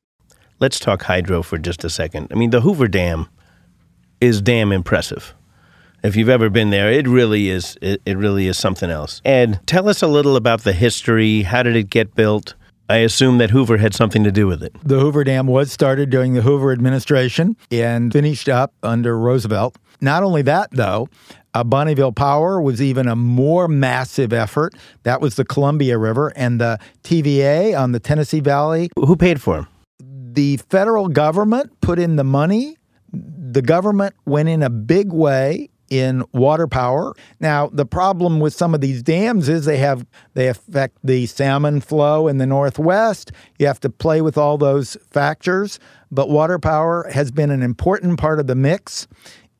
Let's 0.58 0.80
talk 0.80 1.02
hydro 1.02 1.42
for 1.42 1.58
just 1.58 1.84
a 1.84 1.90
second. 1.90 2.28
I 2.32 2.34
mean, 2.34 2.50
the 2.50 2.62
Hoover 2.62 2.88
Dam 2.88 3.28
is 4.20 4.42
damn 4.42 4.72
impressive. 4.72 5.34
If 6.02 6.16
you've 6.16 6.28
ever 6.28 6.48
been 6.48 6.70
there, 6.70 6.90
it 6.92 7.06
really 7.08 7.48
is. 7.48 7.76
It, 7.82 8.02
it 8.06 8.16
really 8.16 8.46
is 8.46 8.56
something 8.56 8.90
else. 8.90 9.20
Ed, 9.24 9.60
tell 9.66 9.88
us 9.88 10.02
a 10.02 10.06
little 10.06 10.36
about 10.36 10.62
the 10.62 10.72
history. 10.72 11.42
How 11.42 11.62
did 11.62 11.76
it 11.76 11.90
get 11.90 12.14
built? 12.14 12.54
I 12.90 12.98
assume 12.98 13.36
that 13.38 13.50
Hoover 13.50 13.76
had 13.76 13.94
something 13.94 14.24
to 14.24 14.32
do 14.32 14.46
with 14.46 14.62
it. 14.62 14.74
The 14.82 14.98
Hoover 14.98 15.22
Dam 15.22 15.46
was 15.46 15.70
started 15.70 16.08
during 16.08 16.32
the 16.32 16.40
Hoover 16.40 16.72
administration 16.72 17.54
and 17.70 18.10
finished 18.10 18.48
up 18.48 18.72
under 18.82 19.18
Roosevelt. 19.18 19.76
Not 20.00 20.22
only 20.22 20.40
that, 20.42 20.70
though, 20.70 21.08
uh, 21.52 21.64
Bonneville 21.64 22.12
Power 22.12 22.62
was 22.62 22.80
even 22.80 23.06
a 23.06 23.16
more 23.16 23.68
massive 23.68 24.32
effort. 24.32 24.74
That 25.02 25.20
was 25.20 25.34
the 25.34 25.44
Columbia 25.44 25.98
River 25.98 26.32
and 26.34 26.60
the 26.60 26.78
TVA 27.02 27.78
on 27.78 27.92
the 27.92 28.00
Tennessee 28.00 28.40
Valley. 28.40 28.88
Who 28.96 29.16
paid 29.16 29.42
for 29.42 29.58
him? 29.58 29.66
The 30.00 30.56
federal 30.70 31.08
government 31.08 31.78
put 31.82 31.98
in 31.98 32.16
the 32.16 32.24
money. 32.24 32.76
The 33.12 33.62
government 33.62 34.14
went 34.24 34.48
in 34.48 34.62
a 34.62 34.70
big 34.70 35.12
way 35.12 35.68
in 35.90 36.24
water 36.32 36.66
power. 36.66 37.14
Now, 37.40 37.68
the 37.68 37.86
problem 37.86 38.40
with 38.40 38.54
some 38.54 38.74
of 38.74 38.80
these 38.80 39.02
dams 39.02 39.48
is 39.48 39.64
they 39.64 39.78
have 39.78 40.06
they 40.34 40.48
affect 40.48 40.98
the 41.02 41.26
salmon 41.26 41.80
flow 41.80 42.28
in 42.28 42.38
the 42.38 42.46
northwest. 42.46 43.32
You 43.58 43.66
have 43.66 43.80
to 43.80 43.90
play 43.90 44.20
with 44.20 44.38
all 44.38 44.58
those 44.58 44.96
factors, 45.10 45.78
but 46.10 46.28
water 46.28 46.58
power 46.58 47.08
has 47.12 47.30
been 47.30 47.50
an 47.50 47.62
important 47.62 48.18
part 48.18 48.40
of 48.40 48.46
the 48.46 48.54
mix 48.54 49.06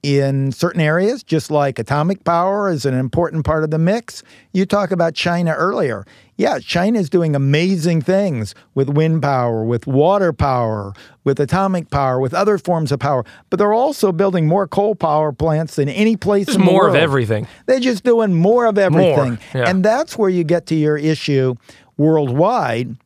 in 0.03 0.53
certain 0.53 0.81
areas, 0.81 1.23
just 1.25 1.51
like 1.51 1.79
atomic 1.79 2.23
power 2.25 2.71
is 2.71 2.87
an 2.87 2.95
important 2.95 3.45
part 3.45 3.65
of 3.65 3.71
the 3.71 3.79
mix. 3.79 4.23
You 4.53 4.65
talk 4.65 4.91
about 4.93 5.15
China 5.15 5.53
earlier. 5.53 6.05
Yeah, 6.37 6.61
China 6.61 7.01
is 7.01 7.11
doing 7.11 7.35
amazing 7.35 8.03
things 8.03 8.55
with 8.77 8.89
wind 8.89 9.23
power, 9.23 9.65
with 9.65 9.89
water 9.89 10.33
power, 10.33 10.93
with 11.25 11.41
atomic 11.41 11.91
power, 11.91 12.21
with 12.21 12.33
other 12.33 12.59
forms 12.59 12.93
of 12.93 13.01
power, 13.01 13.25
but 13.51 13.59
they're 13.59 13.73
also 13.75 14.13
building 14.13 14.47
more 14.47 14.69
coal 14.69 14.95
power 14.95 15.33
plants 15.33 15.75
than 15.75 15.89
any 15.89 16.17
place 16.17 16.47
There's 16.47 16.55
in 16.57 16.61
the 16.65 16.71
more 16.71 16.85
world. 16.85 16.97
of 16.97 17.03
everything. 17.03 17.49
They're 17.67 17.81
just 17.81 18.05
doing 18.05 18.35
more 18.35 18.67
of 18.67 18.79
everything. 18.79 19.39
yeah. 19.53 19.69
And 19.69 19.85
that's 19.85 20.17
where 20.17 20.31
you 20.31 20.45
get 20.45 20.67
to 20.67 20.77
your 20.77 20.97
issue 20.97 21.57
worldwide. 21.97 22.97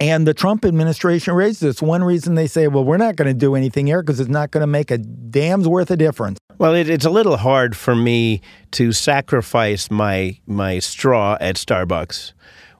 And 0.00 0.26
the 0.26 0.32
Trump 0.32 0.64
administration 0.64 1.34
raised 1.34 1.60
this. 1.60 1.82
One 1.82 2.02
reason 2.02 2.34
they 2.34 2.46
say, 2.46 2.68
well, 2.68 2.84
we're 2.84 2.96
not 2.96 3.16
going 3.16 3.28
to 3.28 3.34
do 3.34 3.54
anything 3.54 3.86
here 3.86 4.02
because 4.02 4.18
it's 4.18 4.30
not 4.30 4.50
going 4.50 4.62
to 4.62 4.66
make 4.66 4.90
a 4.90 4.96
damn's 4.96 5.68
worth 5.68 5.90
of 5.90 5.98
difference. 5.98 6.38
Well, 6.56 6.74
it, 6.74 6.88
it's 6.88 7.04
a 7.04 7.10
little 7.10 7.36
hard 7.36 7.76
for 7.76 7.94
me 7.94 8.40
to 8.72 8.92
sacrifice 8.92 9.90
my 9.90 10.38
my 10.46 10.78
straw 10.78 11.36
at 11.40 11.56
Starbucks 11.56 12.32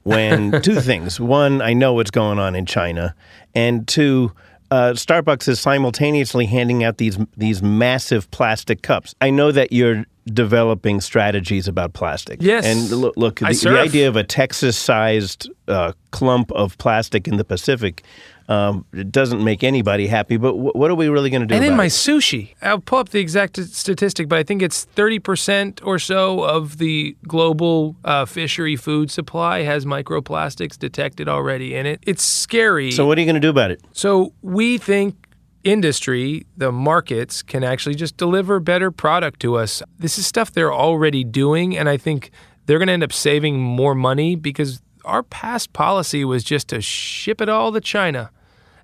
when 0.02 0.62
two 0.62 0.80
things: 0.80 1.20
one, 1.20 1.60
I 1.60 1.74
know 1.74 1.92
what's 1.92 2.10
going 2.10 2.38
on 2.38 2.56
in 2.56 2.66
China, 2.66 3.14
and 3.54 3.86
two. 3.86 4.32
Uh, 4.70 4.92
Starbucks 4.92 5.48
is 5.48 5.58
simultaneously 5.58 6.46
handing 6.46 6.84
out 6.84 6.98
these 6.98 7.18
these 7.36 7.60
massive 7.60 8.30
plastic 8.30 8.82
cups. 8.82 9.14
I 9.20 9.30
know 9.30 9.50
that 9.50 9.72
you're 9.72 10.04
developing 10.32 11.00
strategies 11.00 11.68
about 11.68 11.92
plastic. 11.92 12.42
Yes. 12.42 12.64
and 12.64 12.90
look, 12.90 13.16
look 13.16 13.40
the, 13.40 13.52
the 13.52 13.78
idea 13.78 14.08
of 14.08 14.16
a 14.16 14.24
Texas-sized 14.24 15.48
uh, 15.68 15.92
clump 16.10 16.50
of 16.52 16.76
plastic 16.78 17.28
in 17.28 17.36
the 17.36 17.44
Pacific 17.44 18.04
um, 18.50 18.84
it 18.92 19.12
doesn't 19.12 19.42
make 19.42 19.62
anybody 19.62 20.08
happy. 20.08 20.36
But 20.36 20.54
wh- 20.54 20.74
what 20.74 20.90
are 20.90 20.96
we 20.96 21.08
really 21.08 21.30
going 21.30 21.42
to 21.42 21.46
do? 21.46 21.54
And 21.54 21.64
in 21.64 21.76
my 21.76 21.84
it? 21.84 21.90
sushi, 21.90 22.54
I'll 22.60 22.80
pull 22.80 22.98
up 22.98 23.10
the 23.10 23.20
exact 23.20 23.56
statistic, 23.62 24.28
but 24.28 24.38
I 24.38 24.42
think 24.42 24.60
it's 24.60 24.86
30% 24.96 25.80
or 25.86 26.00
so 26.00 26.42
of 26.42 26.78
the 26.78 27.16
global 27.28 27.94
uh, 28.04 28.24
fishery 28.24 28.74
food 28.74 29.10
supply 29.10 29.62
has 29.62 29.84
microplastics 29.84 30.76
detected 30.76 31.28
already 31.28 31.76
in 31.76 31.86
it. 31.86 32.00
It's 32.04 32.24
scary. 32.24 32.90
So 32.90 33.06
what 33.06 33.18
are 33.18 33.20
you 33.20 33.26
going 33.26 33.34
to 33.34 33.40
do 33.40 33.50
about 33.50 33.70
it? 33.70 33.80
So 33.92 34.32
we 34.42 34.78
think 34.78 35.19
industry, 35.64 36.46
the 36.56 36.72
markets, 36.72 37.42
can 37.42 37.62
actually 37.62 37.94
just 37.94 38.16
deliver 38.16 38.60
better 38.60 38.90
product 38.90 39.40
to 39.40 39.56
us. 39.56 39.82
This 39.98 40.18
is 40.18 40.26
stuff 40.26 40.52
they're 40.52 40.72
already 40.72 41.24
doing, 41.24 41.76
and 41.76 41.88
I 41.88 41.96
think 41.96 42.30
they're 42.66 42.78
going 42.78 42.88
to 42.88 42.92
end 42.92 43.02
up 43.02 43.12
saving 43.12 43.60
more 43.60 43.94
money 43.94 44.36
because 44.36 44.80
our 45.04 45.22
past 45.22 45.72
policy 45.72 46.24
was 46.24 46.44
just 46.44 46.68
to 46.68 46.80
ship 46.80 47.40
it 47.40 47.48
all 47.48 47.72
to 47.72 47.80
China, 47.80 48.30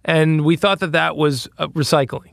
and 0.05 0.45
we 0.45 0.57
thought 0.57 0.81
that 0.81 0.93
that 0.93 1.17
was 1.17 1.49
uh, 1.59 1.69
recycling. 1.69 2.33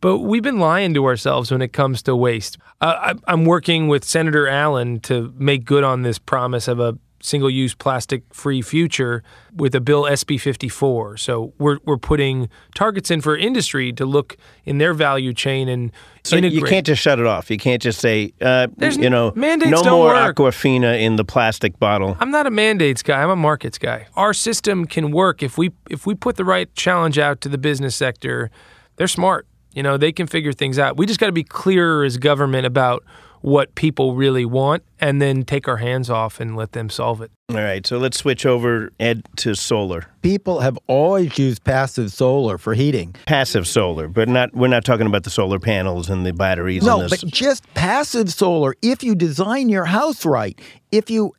But 0.00 0.18
we've 0.18 0.42
been 0.42 0.58
lying 0.58 0.94
to 0.94 1.04
ourselves 1.04 1.50
when 1.50 1.60
it 1.60 1.72
comes 1.72 2.02
to 2.04 2.16
waste. 2.16 2.56
Uh, 2.80 3.14
I, 3.14 3.32
I'm 3.32 3.44
working 3.44 3.88
with 3.88 4.02
Senator 4.02 4.48
Allen 4.48 5.00
to 5.00 5.32
make 5.36 5.64
good 5.64 5.84
on 5.84 6.02
this 6.02 6.18
promise 6.18 6.68
of 6.68 6.80
a 6.80 6.96
single 7.22 7.50
use 7.50 7.74
plastic 7.74 8.22
free 8.32 8.62
future 8.62 9.22
with 9.54 9.74
a 9.74 9.80
bill 9.80 10.04
SB 10.04 10.40
54. 10.40 11.16
So 11.18 11.52
we're, 11.58 11.78
we're 11.84 11.98
putting 11.98 12.48
targets 12.74 13.10
in 13.10 13.20
for 13.20 13.36
industry 13.36 13.92
to 13.92 14.06
look 14.06 14.36
in 14.64 14.78
their 14.78 14.94
value 14.94 15.32
chain 15.34 15.68
and 15.68 15.92
So 16.24 16.36
integrate. 16.36 16.60
you 16.60 16.66
can't 16.66 16.86
just 16.86 17.02
shut 17.02 17.18
it 17.18 17.26
off. 17.26 17.50
You 17.50 17.58
can't 17.58 17.82
just 17.82 18.00
say, 18.00 18.32
uh, 18.40 18.68
There's 18.76 18.96
you 18.96 19.10
know, 19.10 19.32
mandates 19.34 19.70
no 19.70 19.82
more 19.82 20.06
work. 20.14 20.36
Aquafina 20.36 20.98
in 21.00 21.16
the 21.16 21.24
plastic 21.24 21.78
bottle. 21.78 22.16
I'm 22.20 22.30
not 22.30 22.46
a 22.46 22.50
mandates 22.50 23.02
guy. 23.02 23.22
I'm 23.22 23.30
a 23.30 23.36
markets 23.36 23.78
guy. 23.78 24.06
Our 24.14 24.32
system 24.32 24.86
can 24.86 25.10
work 25.10 25.42
if 25.42 25.58
we 25.58 25.72
if 25.90 26.06
we 26.06 26.14
put 26.14 26.36
the 26.36 26.44
right 26.44 26.72
challenge 26.74 27.18
out 27.18 27.40
to 27.42 27.48
the 27.48 27.58
business 27.58 27.94
sector. 27.96 28.50
They're 28.96 29.08
smart. 29.08 29.46
You 29.74 29.82
know, 29.82 29.96
they 29.96 30.10
can 30.10 30.26
figure 30.26 30.52
things 30.52 30.78
out. 30.78 30.96
We 30.96 31.06
just 31.06 31.20
got 31.20 31.26
to 31.26 31.32
be 31.32 31.44
clearer 31.44 32.02
as 32.04 32.16
government 32.16 32.66
about 32.66 33.04
what 33.40 33.74
people 33.74 34.14
really 34.14 34.44
want 34.44 34.82
and 35.00 35.20
then 35.20 35.42
take 35.44 35.66
our 35.66 35.78
hands 35.78 36.10
off 36.10 36.40
and 36.40 36.56
let 36.56 36.72
them 36.72 36.90
solve 36.90 37.22
it. 37.22 37.30
All 37.50 37.56
right, 37.56 37.86
so 37.86 37.98
let's 37.98 38.18
switch 38.18 38.46
over, 38.46 38.92
Ed, 39.00 39.24
to 39.36 39.54
solar. 39.54 40.06
People 40.22 40.60
have 40.60 40.78
always 40.86 41.36
used 41.38 41.64
passive 41.64 42.12
solar 42.12 42.58
for 42.58 42.74
heating. 42.74 43.16
Passive 43.26 43.66
solar, 43.66 44.08
but 44.08 44.28
not. 44.28 44.54
We're 44.54 44.68
not 44.68 44.84
talking 44.84 45.06
about 45.06 45.24
the 45.24 45.30
solar 45.30 45.58
panels 45.58 46.08
and 46.10 46.24
the 46.24 46.32
batteries. 46.32 46.84
No, 46.84 47.00
and 47.00 47.10
but 47.10 47.24
just 47.26 47.72
passive 47.74 48.32
solar. 48.32 48.74
If 48.82 49.02
you 49.02 49.14
design 49.14 49.68
your 49.68 49.86
house 49.86 50.24
right, 50.24 50.60
if 50.92 51.10
you 51.10 51.32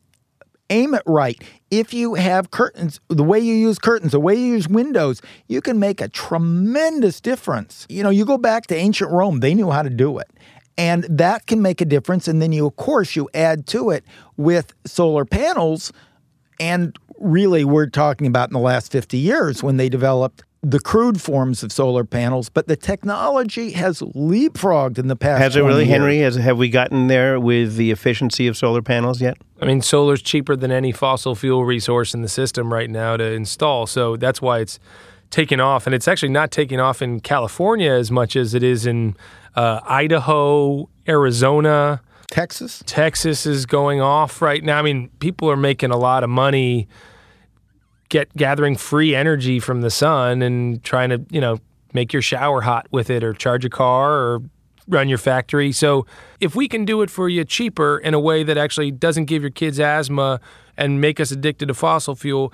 aim 0.71 0.93
it 0.93 1.03
right, 1.05 1.41
if 1.69 1.93
you 1.93 2.15
have 2.15 2.51
curtains, 2.51 2.99
the 3.09 3.23
way 3.23 3.39
you 3.39 3.53
use 3.53 3.77
curtains, 3.77 4.11
the 4.11 4.19
way 4.19 4.35
you 4.35 4.47
use 4.47 4.67
windows, 4.67 5.21
you 5.47 5.61
can 5.61 5.79
make 5.79 6.01
a 6.01 6.07
tremendous 6.07 7.21
difference. 7.21 7.85
You 7.89 8.03
know, 8.03 8.09
you 8.09 8.25
go 8.25 8.37
back 8.37 8.67
to 8.67 8.75
ancient 8.75 9.11
Rome, 9.11 9.41
they 9.41 9.53
knew 9.53 9.69
how 9.69 9.83
to 9.83 9.89
do 9.89 10.17
it. 10.17 10.29
And 10.77 11.03
that 11.03 11.45
can 11.47 11.61
make 11.61 11.81
a 11.81 11.85
difference. 11.85 12.27
And 12.27 12.41
then 12.41 12.51
you, 12.51 12.65
of 12.65 12.75
course, 12.75 13.15
you 13.15 13.29
add 13.33 13.67
to 13.67 13.89
it 13.89 14.03
with 14.37 14.73
solar 14.85 15.25
panels. 15.25 15.91
And 16.59 16.97
really, 17.19 17.63
we're 17.63 17.89
talking 17.89 18.27
about 18.27 18.49
in 18.49 18.53
the 18.53 18.59
last 18.59 18.91
50 18.91 19.17
years 19.17 19.61
when 19.61 19.77
they 19.77 19.89
developed 19.89 20.43
the 20.63 20.79
crude 20.79 21.19
forms 21.19 21.63
of 21.63 21.71
solar 21.71 22.03
panels, 22.03 22.49
but 22.49 22.67
the 22.67 22.75
technology 22.75 23.71
has 23.71 23.99
leapfrogged 24.01 24.99
in 24.99 25.07
the 25.07 25.15
past. 25.15 25.41
Has 25.41 25.55
it 25.55 25.61
really, 25.61 25.85
years. 25.85 25.89
Henry? 25.89 26.19
Has, 26.19 26.35
have 26.35 26.57
we 26.57 26.69
gotten 26.69 27.07
there 27.07 27.39
with 27.39 27.77
the 27.77 27.89
efficiency 27.89 28.45
of 28.47 28.55
solar 28.55 28.83
panels 28.83 29.21
yet? 29.21 29.37
I 29.59 29.65
mean, 29.65 29.81
solar's 29.81 30.21
cheaper 30.21 30.55
than 30.55 30.71
any 30.71 30.91
fossil 30.91 31.33
fuel 31.33 31.65
resource 31.65 32.13
in 32.13 32.21
the 32.21 32.29
system 32.29 32.71
right 32.71 32.89
now 32.89 33.17
to 33.17 33.23
install. 33.23 33.87
So 33.87 34.17
that's 34.17 34.39
why 34.39 34.59
it's 34.59 34.79
taking 35.31 35.59
off. 35.59 35.87
And 35.87 35.95
it's 35.95 36.07
actually 36.07 36.29
not 36.29 36.51
taking 36.51 36.79
off 36.79 37.01
in 37.01 37.21
California 37.21 37.91
as 37.91 38.11
much 38.11 38.35
as 38.35 38.53
it 38.53 38.61
is 38.61 38.85
in 38.85 39.15
uh, 39.55 39.81
Idaho, 39.83 40.89
Arizona. 41.07 42.01
Texas? 42.29 42.81
Texas 42.85 43.45
is 43.45 43.65
going 43.65 44.01
off 44.01 44.41
right 44.41 44.63
now. 44.63 44.79
I 44.79 44.81
mean, 44.81 45.09
people 45.19 45.49
are 45.49 45.57
making 45.57 45.91
a 45.91 45.97
lot 45.97 46.23
of 46.23 46.29
money 46.29 46.87
get 48.09 48.33
gathering 48.35 48.75
free 48.75 49.15
energy 49.15 49.59
from 49.59 49.81
the 49.81 49.89
sun 49.89 50.41
and 50.41 50.83
trying 50.83 51.09
to, 51.09 51.21
you 51.29 51.41
know, 51.41 51.59
make 51.93 52.13
your 52.13 52.21
shower 52.21 52.61
hot 52.61 52.87
with 52.91 53.09
it 53.09 53.23
or 53.23 53.33
charge 53.33 53.65
a 53.65 53.69
car 53.69 54.13
or 54.13 54.41
run 54.87 55.09
your 55.09 55.17
factory. 55.17 55.71
So, 55.71 56.05
if 56.39 56.55
we 56.55 56.67
can 56.67 56.85
do 56.85 57.01
it 57.01 57.09
for 57.09 57.29
you 57.29 57.43
cheaper 57.45 57.97
in 57.97 58.13
a 58.13 58.19
way 58.19 58.43
that 58.43 58.57
actually 58.57 58.91
doesn't 58.91 59.25
give 59.25 59.41
your 59.41 59.51
kids 59.51 59.79
asthma 59.79 60.39
and 60.77 60.99
make 61.01 61.19
us 61.19 61.31
addicted 61.31 61.67
to 61.67 61.73
fossil 61.73 62.15
fuel, 62.15 62.53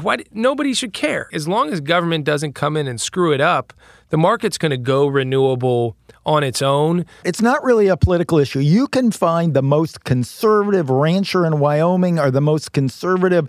why 0.00 0.18
nobody 0.32 0.72
should 0.72 0.92
care. 0.92 1.28
As 1.32 1.46
long 1.46 1.70
as 1.70 1.80
government 1.80 2.24
doesn't 2.24 2.54
come 2.54 2.76
in 2.76 2.86
and 2.86 3.00
screw 3.00 3.32
it 3.32 3.40
up, 3.40 3.72
the 4.08 4.16
market's 4.16 4.58
going 4.58 4.70
to 4.70 4.78
go 4.78 5.06
renewable 5.06 5.96
on 6.26 6.42
its 6.42 6.62
own. 6.62 7.04
It's 7.24 7.42
not 7.42 7.62
really 7.64 7.88
a 7.88 7.96
political 7.96 8.38
issue. 8.38 8.60
You 8.60 8.86
can 8.88 9.10
find 9.10 9.54
the 9.54 9.62
most 9.62 10.04
conservative 10.04 10.88
rancher 10.90 11.44
in 11.46 11.58
Wyoming 11.58 12.18
or 12.18 12.30
the 12.30 12.40
most 12.40 12.72
conservative 12.72 13.48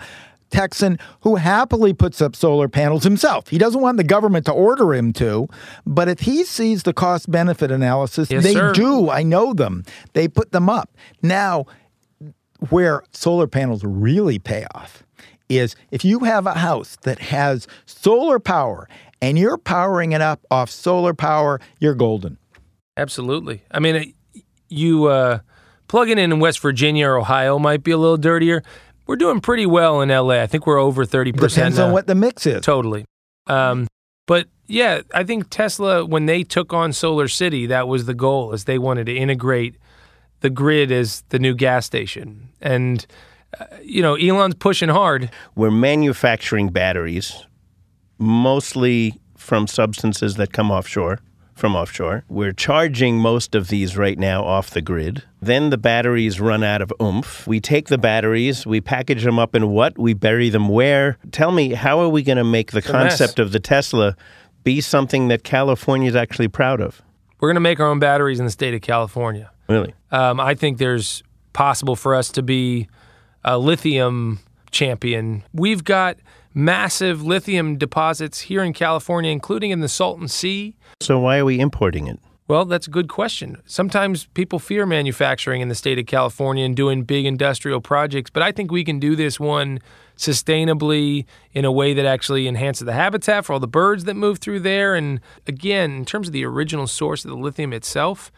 Texan 0.51 0.99
who 1.21 1.35
happily 1.35 1.93
puts 1.93 2.21
up 2.21 2.35
solar 2.35 2.67
panels 2.69 3.03
himself. 3.03 3.47
He 3.49 3.57
doesn't 3.57 3.81
want 3.81 3.97
the 3.97 4.03
government 4.03 4.45
to 4.45 4.51
order 4.51 4.93
him 4.93 5.11
to, 5.13 5.47
but 5.85 6.07
if 6.07 6.19
he 6.19 6.43
sees 6.43 6.83
the 6.83 6.93
cost 6.93 7.29
benefit 7.31 7.71
analysis, 7.71 8.29
Yes, 8.29 8.43
they 8.43 8.53
sir. 8.53 8.71
do. 8.73 9.09
I 9.09 9.23
know 9.23 9.53
them. 9.53 9.83
They 10.13 10.27
put 10.27 10.51
them 10.51 10.69
up. 10.69 10.89
Now, 11.21 11.65
where 12.69 13.03
solar 13.11 13.47
panels 13.47 13.83
really 13.83 14.39
pay 14.39 14.65
off 14.73 15.03
is 15.49 15.75
if 15.91 16.05
you 16.05 16.19
have 16.19 16.45
a 16.47 16.53
house 16.53 16.97
that 17.03 17.19
has 17.19 17.67
solar 17.85 18.39
power 18.39 18.87
and 19.21 19.37
you're 19.37 19.57
powering 19.57 20.11
it 20.11 20.21
up 20.21 20.41
off 20.49 20.69
solar 20.69 21.13
power, 21.13 21.59
you're 21.79 21.95
golden. 21.95 22.37
Absolutely. 22.97 23.63
I 23.71 23.79
mean, 23.79 23.95
it- 23.95 24.13
you 24.67 25.05
uh, 25.05 25.39
plugging 25.87 26.17
in 26.17 26.31
in 26.31 26.39
West 26.39 26.59
Virginia 26.59 27.07
or 27.07 27.17
Ohio 27.19 27.59
might 27.59 27.83
be 27.83 27.91
a 27.91 27.97
little 27.97 28.17
dirtier. 28.17 28.63
We're 29.05 29.15
doing 29.15 29.39
pretty 29.41 29.67
well 29.67 30.01
in 30.01 30.09
LA. 30.09 30.41
I 30.41 30.47
think 30.47 30.65
we're 30.65 30.79
over 30.79 31.05
30% 31.05 31.33
Depends 31.49 31.77
now. 31.77 31.85
on 31.87 31.91
what 31.93 32.07
the 32.07 32.15
mix 32.15 32.47
is. 32.47 32.65
Totally. 32.65 33.05
Um, 33.45 33.87
but 34.25 34.47
yeah, 34.65 35.01
I 35.13 35.23
think 35.23 35.51
Tesla, 35.51 36.03
when 36.03 36.25
they 36.25 36.41
took 36.43 36.73
on 36.73 36.91
Solar 36.93 37.27
City, 37.27 37.67
that 37.67 37.87
was 37.87 38.05
the 38.05 38.15
goal, 38.15 38.53
is 38.53 38.63
they 38.63 38.79
wanted 38.79 39.05
to 39.05 39.15
integrate 39.15 39.77
the 40.39 40.49
grid 40.49 40.91
as 40.91 41.21
the 41.29 41.37
new 41.37 41.53
gas 41.53 41.85
station. 41.85 42.49
And 42.59 43.05
you 43.83 44.01
know, 44.01 44.15
Elon's 44.15 44.55
pushing 44.55 44.89
hard. 44.89 45.29
We're 45.55 45.69
manufacturing 45.71 46.69
batteries 46.69 47.45
mostly 48.17 49.13
from 49.37 49.67
substances 49.67 50.35
that 50.35 50.51
come 50.51 50.71
offshore, 50.71 51.19
from 51.55 51.75
offshore. 51.75 52.25
We're 52.27 52.51
charging 52.51 53.17
most 53.17 53.55
of 53.55 53.69
these 53.69 53.97
right 53.97 54.19
now 54.19 54.43
off 54.43 54.69
the 54.69 54.81
grid. 54.81 55.23
Then 55.41 55.69
the 55.69 55.77
batteries 55.77 56.39
run 56.39 56.63
out 56.63 56.81
of 56.81 56.93
oomph. 57.01 57.47
We 57.47 57.59
take 57.59 57.87
the 57.87 57.97
batteries, 57.97 58.65
we 58.65 58.81
package 58.81 59.23
them 59.23 59.39
up 59.39 59.55
in 59.55 59.69
what? 59.69 59.97
We 59.97 60.13
bury 60.13 60.49
them 60.49 60.69
where? 60.69 61.17
Tell 61.31 61.51
me, 61.51 61.73
how 61.73 61.99
are 62.01 62.09
we 62.09 62.21
going 62.21 62.37
to 62.37 62.43
make 62.43 62.71
the 62.71 62.81
concept 62.81 63.39
of 63.39 63.51
the 63.51 63.59
Tesla 63.59 64.15
be 64.63 64.81
something 64.81 65.29
that 65.29 65.43
California 65.43 66.09
is 66.09 66.15
actually 66.15 66.49
proud 66.49 66.81
of? 66.81 67.01
We're 67.39 67.49
going 67.49 67.55
to 67.55 67.61
make 67.61 67.79
our 67.79 67.87
own 67.87 67.99
batteries 67.99 68.39
in 68.39 68.45
the 68.45 68.51
state 68.51 68.73
of 68.73 68.81
California. 68.81 69.51
Really? 69.69 69.93
Um, 70.11 70.39
I 70.39 70.55
think 70.55 70.77
there's 70.77 71.23
possible 71.53 71.95
for 71.95 72.15
us 72.15 72.29
to 72.33 72.43
be 72.43 72.87
a 73.43 73.57
lithium 73.57 74.39
champion. 74.71 75.43
We've 75.53 75.83
got 75.83 76.17
massive 76.55 77.21
lithium 77.21 77.77
deposits 77.77 78.39
here 78.41 78.63
in 78.63 78.73
California, 78.73 79.29
including 79.29 79.69
in 79.69 79.81
the 79.81 79.89
Salton 79.89 80.27
Sea. 80.27 80.75
So 81.01 81.19
why 81.19 81.37
are 81.37 81.45
we 81.45 81.59
importing 81.59 82.07
it? 82.07 82.17
Well, 82.47 82.65
that's 82.65 82.85
a 82.85 82.91
good 82.91 83.09
question. 83.09 83.61
Sometimes 83.65 84.27
people 84.27 84.59
fear 84.59 84.85
manufacturing 84.85 85.61
in 85.61 85.67
the 85.67 85.73
state 85.75 85.97
of 85.97 86.05
California 86.05 86.63
and 86.63 86.75
doing 86.75 87.03
big 87.03 87.25
industrial 87.25 87.81
projects, 87.81 88.29
but 88.29 88.43
I 88.43 88.51
think 88.51 88.71
we 88.71 88.83
can 88.83 88.99
do 88.99 89.15
this 89.15 89.39
one 89.39 89.79
sustainably 90.15 91.25
in 91.53 91.65
a 91.65 91.71
way 91.71 91.95
that 91.95 92.05
actually 92.05 92.47
enhances 92.47 92.85
the 92.85 92.93
habitat 92.93 93.45
for 93.45 93.53
all 93.53 93.59
the 93.59 93.67
birds 93.67 94.03
that 94.03 94.13
move 94.13 94.37
through 94.37 94.59
there. 94.59 94.93
And 94.93 95.21
again, 95.47 95.91
in 95.91 96.05
terms 96.05 96.27
of 96.27 96.33
the 96.33 96.45
original 96.45 96.85
source 96.85 97.25
of 97.25 97.31
the 97.31 97.37
lithium 97.37 97.73
itself, 97.73 98.31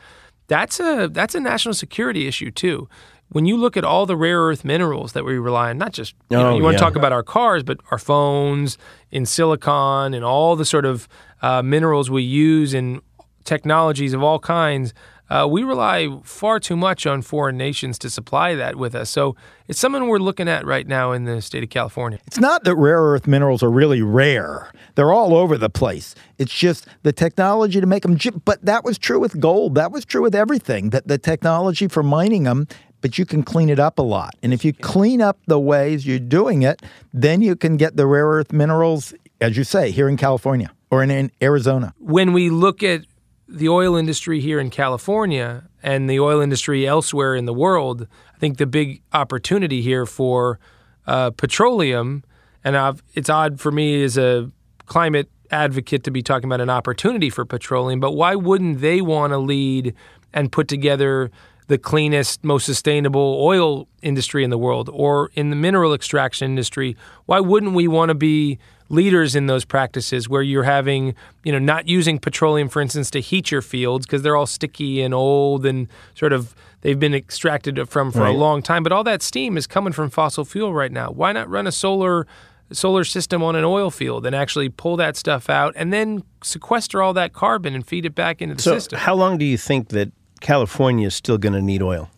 that's 0.47 0.80
a 0.80 1.10
that's 1.12 1.36
a 1.36 1.41
national 1.41 1.73
security 1.73 2.27
issue 2.27 2.49
too. 2.49 2.88
When 3.30 3.46
you 3.46 3.58
look 3.58 3.76
at 3.76 3.84
all 3.84 4.06
the 4.06 4.16
rare 4.16 4.40
earth 4.42 4.63
minerals 4.63 5.12
that 5.13 5.26
we 5.26 5.38
rely 5.38 5.70
on, 5.70 5.78
not 5.78 5.92
just 5.92 6.13
you, 6.30 6.38
know, 6.38 6.50
Oh, 6.52 6.58
you 6.58 6.63
want 6.63 6.76
yeah. 6.76 6.80
to 6.80 6.84
talk 6.86 6.96
about 6.96 7.12
our 7.12 7.24
cars, 7.24 7.62
but 7.63 7.80
our 7.92 7.98
phones, 7.98 8.78
in 9.12 9.26
silicon, 9.26 10.13
and 10.13 10.24
all 10.24 10.56
the 10.56 10.66
sort 10.66 10.86
of 10.86 11.08
uh, 11.42 11.62
minerals 11.62 12.10
we 12.10 12.24
use 12.24 12.74
in 12.74 13.02
technologies 13.44 14.13
of 14.13 14.24
all 14.24 14.40
kinds, 14.40 14.94
uh, 15.30 15.46
we 15.50 15.62
rely 15.62 16.08
far 16.24 16.58
too 16.58 16.78
much 16.78 17.06
on 17.06 17.22
foreign 17.22 17.58
nations 17.58 18.00
to 18.00 18.10
supply 18.10 18.56
that 18.56 18.78
with 18.78 18.96
us. 18.96 19.10
So 19.10 19.36
it's 19.68 19.78
something 19.78 20.08
we're 20.08 20.20
looking 20.20 20.48
at 20.48 20.66
right 20.66 20.88
now 20.88 21.12
in 21.12 21.26
the 21.26 21.42
state 21.42 21.63
of 21.63 21.70
California. 21.70 22.20
It's 22.28 22.40
not 22.40 22.63
that 22.63 22.76
rare 22.76 23.02
earth 23.02 23.28
minerals 23.28 23.62
are 23.62 23.70
really 23.70 24.02
rare. 24.02 24.72
They're 24.96 25.12
all 25.12 25.36
over 25.36 25.58
the 25.58 25.70
place. 25.70 26.16
It's 26.38 26.54
just 26.54 26.88
the 27.04 27.12
technology 27.12 27.82
to 27.82 27.86
make 27.86 28.04
them. 28.04 28.18
But 28.46 28.63
that 28.63 28.86
was 28.86 28.98
true 28.98 29.20
with 29.20 29.38
gold. 29.42 29.76
That 29.76 29.92
was 29.92 30.06
true 30.06 30.22
with 30.22 30.34
everything. 30.34 30.92
That 30.92 31.10
the 31.10 31.18
technology 31.18 31.90
for 31.90 32.04
mining 32.04 32.44
them, 32.44 32.66
but 33.01 33.17
you 33.17 33.25
can 33.25 33.43
clean 33.43 33.69
it 33.69 33.79
up 33.79 33.99
a 33.99 34.01
lot. 34.01 34.36
And 34.41 34.53
if 34.53 34.65
you 34.65 34.73
clean 34.73 35.21
up 35.21 35.39
the 35.47 35.60
ways 35.60 36.05
you're 36.05 36.19
doing 36.19 36.63
it, 36.63 36.81
then 37.13 37.41
you 37.41 37.55
can 37.55 37.77
get 37.77 37.95
the 37.95 38.07
rare 38.07 38.27
earth 38.27 38.51
minerals, 38.51 39.13
as 39.41 39.57
you 39.57 39.63
say, 39.63 39.91
here 39.91 40.10
in 40.10 40.17
California 40.17 40.71
or 40.89 41.03
in, 41.03 41.12
in 41.12 41.31
Arizona. 41.41 41.93
when 41.99 42.33
we 42.33 42.49
look 42.49 42.81
at 42.81 43.01
the 43.47 43.69
oil 43.69 43.95
industry 43.95 44.39
here 44.41 44.60
in 44.60 44.69
California 44.69 45.63
and 45.81 46.10
the 46.10 46.19
oil 46.19 46.41
industry 46.41 46.86
elsewhere 46.86 47.36
in 47.36 47.45
the 47.45 47.53
world, 47.53 48.07
I 48.36 48.39
think 48.39 48.57
the 48.57 48.65
big 48.65 49.01
opportunity 49.13 49.81
here 49.81 50.05
for 50.05 50.60
uh, 51.05 51.31
petroleum, 51.31 52.23
and 52.63 52.75
I've, 52.75 53.01
it's 53.13 53.29
odd 53.29 53.60
for 53.60 53.71
me 53.71 54.03
as 54.03 54.17
a 54.17 54.51
climate 54.86 55.29
advocate 55.49 56.03
to 56.03 56.12
be 56.12 56.21
talking 56.21 56.49
about 56.49 56.60
an 56.60 56.69
opportunity 56.69 57.29
for 57.29 57.45
petroleum, 57.45 57.99
but 57.99 58.12
why 58.12 58.36
wouldn't 58.36 58.81
they 58.81 59.01
want 59.01 59.31
to 59.31 59.38
lead 59.38 59.93
and 60.33 60.51
put 60.51 60.67
together 60.67 61.31
the 61.67 61.77
cleanest, 61.77 62.43
most 62.43 62.65
sustainable 62.65 63.39
oil 63.41 63.88
industry 64.01 64.43
in 64.43 64.49
the 64.49 64.58
world 64.58 64.89
or 64.93 65.32
in 65.34 65.49
the 65.49 65.56
mineral 65.56 65.93
extraction 65.93 66.49
industry? 66.49 66.95
Why 67.25 67.39
wouldn't 67.39 67.73
we 67.73 67.88
want 67.88 68.10
to 68.10 68.15
be 68.15 68.58
leaders 68.89 69.36
in 69.36 69.47
those 69.47 69.65
practices 69.65 70.30
where 70.30 70.41
you're 70.41 70.63
having, 70.63 71.13
you 71.43 71.51
know, 71.51 71.60
not 71.60 71.88
using 71.89 72.19
petroleum, 72.19 72.69
for 72.69 72.82
instance, 72.82 73.12
to 73.12 73.19
heat 73.19 73.51
your 73.51 73.62
fields 73.62 74.06
because 74.06 74.21
they're 74.21 74.38
all 74.38 74.45
sticky 74.45 75.01
and 75.01 75.13
old 75.13 75.65
and 75.65 75.89
sort 76.15 76.32
of 76.32 76.56
they've 76.82 76.99
been 76.99 77.13
extracted 77.13 77.89
from 77.89 78.12
for 78.12 78.25
a 78.25 78.32
long 78.32 78.62
time. 78.62 78.84
But 78.84 78.93
all 78.93 79.03
that 79.03 79.21
steam 79.21 79.58
is 79.58 79.67
coming 79.67 79.91
from 79.91 80.10
fossil 80.10 80.45
fuel 80.45 80.73
right 80.73 80.91
now. 80.91 81.12
Why 81.12 81.34
not 81.34 81.49
run 81.49 81.67
a 81.67 81.71
solar 81.71 82.27
solar 82.71 83.03
system 83.03 83.41
on 83.43 83.56
an 83.56 83.63
oil 83.63 83.89
field 83.89 84.25
and 84.25 84.36
actually 84.36 84.67
pull 84.67 84.97
that 84.97 85.15
stuff 85.15 85.49
out 85.49 85.73
and 85.77 85.93
then 85.93 86.21
sequester 86.43 87.01
all 87.01 87.13
that 87.13 87.32
carbon 87.32 87.73
and 87.73 87.88
feed 87.88 88.06
it 88.06 88.13
back 88.13 88.41
into 88.41 88.56
the 88.56 88.62
So 88.62 88.73
system? 88.73 88.99
how 88.99 89.15
long 89.15 89.38
do 89.38 89.45
you 89.45 89.58
think 89.58 89.89
that 89.89 90.12
California 90.39 91.08
is 91.08 91.15
still 91.15 91.38
going 91.38 91.54
to 91.54 91.62
need 91.62 91.82
oil? 91.82 92.10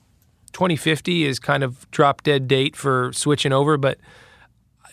2050 0.54 1.26
is 1.26 1.40
kind 1.40 1.64
of 1.64 1.90
drop 1.92 2.24
dead 2.24 2.48
date 2.48 2.76
for 2.76 3.12
switching 3.14 3.54
over, 3.54 3.78
but 3.78 3.98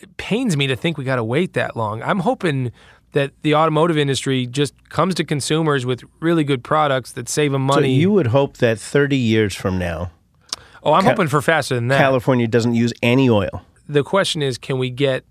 it 0.01 0.15
pains 0.17 0.55
me 0.55 0.67
to 0.67 0.75
think 0.75 0.97
we 0.97 1.03
got 1.03 1.15
to 1.15 1.23
wait 1.23 1.53
that 1.53 1.75
long. 1.75 2.01
I'm 2.03 2.19
hoping 2.19 2.71
that 3.13 3.31
the 3.41 3.55
automotive 3.55 3.97
industry 3.97 4.45
just 4.45 4.73
comes 4.89 5.15
to 5.15 5.23
consumers 5.23 5.85
with 5.85 6.03
really 6.19 6.43
good 6.43 6.63
products 6.63 7.11
that 7.13 7.27
save 7.27 7.51
them 7.51 7.63
money. 7.63 7.95
So 7.95 7.99
you 7.99 8.11
would 8.11 8.27
hope 8.27 8.57
that 8.57 8.79
30 8.79 9.17
years 9.17 9.55
from 9.55 9.79
now, 9.79 10.11
oh, 10.83 10.93
I'm 10.93 11.03
hoping 11.05 11.27
for 11.27 11.41
faster 11.41 11.75
than 11.75 11.87
that. 11.87 11.97
California 11.97 12.47
doesn't 12.47 12.75
use 12.75 12.93
any 13.01 13.29
oil. 13.29 13.63
the 13.89 14.03
question 14.03 14.41
is, 14.41 14.57
can 14.57 14.77
we 14.77 14.89
get 14.89 15.23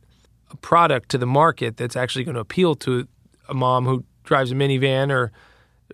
a 0.50 0.56
product 0.56 1.10
to 1.10 1.18
the 1.18 1.26
market 1.26 1.76
that's 1.76 1.96
actually 1.96 2.24
going 2.24 2.34
to 2.34 2.40
appeal 2.40 2.74
to 2.76 3.06
a 3.48 3.54
mom 3.54 3.84
who 3.84 4.04
drives 4.24 4.50
a 4.50 4.54
minivan 4.54 5.10
or 5.10 5.30